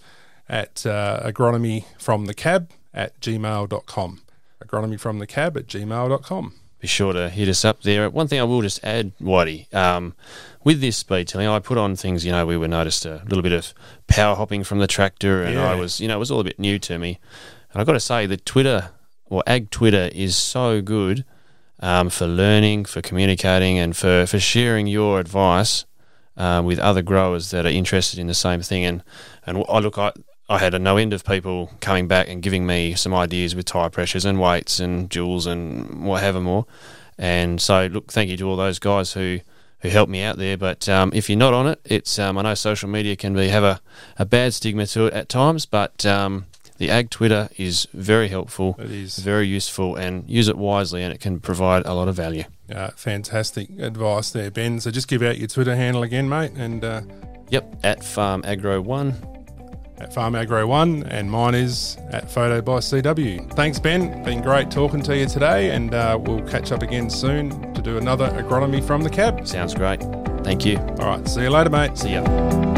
at 0.48 0.84
uh, 0.84 1.22
agronomy 1.24 1.84
from 1.98 2.26
the 2.26 2.34
cab 2.34 2.70
at 2.92 3.18
gmail.com. 3.20 4.20
Agronomy 4.62 5.00
from 5.00 5.18
the 5.18 5.26
cab 5.26 5.56
at 5.56 5.66
gmail.com. 5.66 6.59
be 6.80 6.88
sure 6.88 7.12
to 7.12 7.28
hit 7.28 7.48
us 7.48 7.64
up 7.64 7.82
there. 7.82 8.08
One 8.08 8.26
thing 8.26 8.40
I 8.40 8.44
will 8.44 8.62
just 8.62 8.82
add, 8.82 9.12
Whitey, 9.18 9.72
um, 9.74 10.14
with 10.64 10.80
this 10.80 10.96
speed 10.96 11.28
tilling, 11.28 11.46
I 11.46 11.58
put 11.58 11.78
on 11.78 11.94
things, 11.94 12.24
you 12.24 12.32
know, 12.32 12.46
we 12.46 12.56
were 12.56 12.68
noticed 12.68 13.04
a 13.04 13.22
little 13.28 13.42
bit 13.42 13.52
of 13.52 13.74
power 14.06 14.34
hopping 14.34 14.64
from 14.64 14.78
the 14.78 14.86
tractor, 14.86 15.42
and 15.42 15.58
I 15.58 15.74
was, 15.74 16.00
you 16.00 16.08
know, 16.08 16.16
it 16.16 16.18
was 16.18 16.30
all 16.30 16.40
a 16.40 16.44
bit 16.44 16.58
new 16.58 16.78
to 16.80 16.98
me. 16.98 17.18
And 17.72 17.80
I've 17.80 17.86
got 17.86 17.92
to 17.92 18.00
say, 18.00 18.26
the 18.26 18.36
Twitter 18.36 18.90
or 19.26 19.42
Ag 19.46 19.70
Twitter 19.70 20.10
is 20.14 20.36
so 20.36 20.80
good 20.80 21.24
um, 21.80 22.10
for 22.10 22.26
learning, 22.26 22.86
for 22.86 23.00
communicating, 23.00 23.78
and 23.78 23.96
for, 23.96 24.26
for 24.26 24.38
sharing 24.38 24.86
your 24.86 25.20
advice 25.20 25.84
um, 26.36 26.64
with 26.64 26.78
other 26.78 27.02
growers 27.02 27.50
that 27.50 27.66
are 27.66 27.70
interested 27.70 28.18
in 28.18 28.26
the 28.26 28.34
same 28.34 28.62
thing. 28.62 28.84
And 28.84 29.02
and 29.46 29.64
I 29.68 29.78
look, 29.78 29.98
I 29.98 30.12
I 30.50 30.58
had 30.58 30.74
a 30.74 30.78
no 30.80 30.96
end 30.96 31.12
of 31.12 31.24
people 31.24 31.70
coming 31.80 32.08
back 32.08 32.28
and 32.28 32.42
giving 32.42 32.66
me 32.66 32.94
some 32.94 33.14
ideas 33.14 33.54
with 33.54 33.64
tire 33.66 33.88
pressures 33.88 34.24
and 34.24 34.40
weights 34.40 34.80
and 34.80 35.08
duals 35.08 35.46
and 35.46 36.04
whatever 36.04 36.40
more. 36.40 36.66
And 37.16 37.60
so, 37.60 37.86
look, 37.86 38.10
thank 38.10 38.28
you 38.30 38.36
to 38.38 38.48
all 38.48 38.56
those 38.56 38.78
guys 38.78 39.12
who 39.12 39.40
who 39.82 39.88
helped 39.88 40.10
me 40.10 40.22
out 40.22 40.36
there. 40.36 40.56
But 40.58 40.88
um, 40.88 41.10
if 41.14 41.30
you're 41.30 41.38
not 41.38 41.54
on 41.54 41.66
it, 41.68 41.80
it's 41.84 42.18
um, 42.18 42.36
I 42.36 42.42
know 42.42 42.54
social 42.54 42.88
media 42.88 43.14
can 43.16 43.32
be 43.34 43.48
have 43.48 43.62
a, 43.64 43.80
a 44.18 44.26
bad 44.26 44.52
stigma 44.52 44.86
to 44.88 45.06
it 45.06 45.14
at 45.14 45.28
times, 45.28 45.64
but 45.66 46.04
um, 46.04 46.46
the 46.78 46.90
Ag 46.90 47.10
Twitter 47.10 47.48
is 47.56 47.86
very 47.94 48.28
helpful, 48.28 48.74
It 48.78 48.90
is. 48.90 49.18
very 49.20 49.46
useful, 49.46 49.94
and 49.96 50.28
use 50.28 50.48
it 50.48 50.58
wisely, 50.58 51.02
and 51.02 51.14
it 51.14 51.20
can 51.20 51.38
provide 51.40 51.86
a 51.86 51.94
lot 51.94 52.08
of 52.08 52.16
value. 52.16 52.44
Uh, 52.74 52.90
fantastic 52.96 53.70
advice 53.78 54.30
there, 54.32 54.50
Ben. 54.50 54.80
So 54.80 54.90
just 54.90 55.06
give 55.08 55.22
out 55.22 55.38
your 55.38 55.48
Twitter 55.48 55.76
handle 55.76 56.02
again, 56.02 56.28
mate, 56.28 56.52
and 56.56 56.84
uh, 56.84 57.02
Yep, 57.50 57.76
at 57.84 58.04
Farm 58.04 58.42
Agro 58.44 58.80
One. 58.80 59.14
At 60.00 60.12
Farm 60.12 60.34
Agro 60.34 60.66
One, 60.66 61.04
and 61.04 61.30
mine 61.30 61.54
is 61.54 61.96
at 62.10 62.28
Photo 62.30 62.60
by 62.60 62.78
CW. 62.78 63.52
Thanks, 63.54 63.78
Ben. 63.78 64.22
Been 64.24 64.42
great 64.42 64.70
talking 64.70 65.02
to 65.02 65.16
you 65.16 65.26
today, 65.26 65.70
and 65.70 65.94
uh, 65.94 66.18
we'll 66.20 66.42
catch 66.48 66.72
up 66.72 66.82
again 66.82 67.10
soon 67.10 67.72
to 67.74 67.82
do 67.82 67.98
another 67.98 68.30
agronomy 68.30 68.82
from 68.84 69.02
the 69.02 69.10
cab. 69.10 69.46
Sounds 69.46 69.74
great. 69.74 70.00
Thank 70.42 70.64
you. 70.64 70.78
All 70.78 71.06
right, 71.06 71.28
see 71.28 71.42
you 71.42 71.50
later, 71.50 71.70
mate. 71.70 71.96
See 71.96 72.12
ya. 72.14 72.69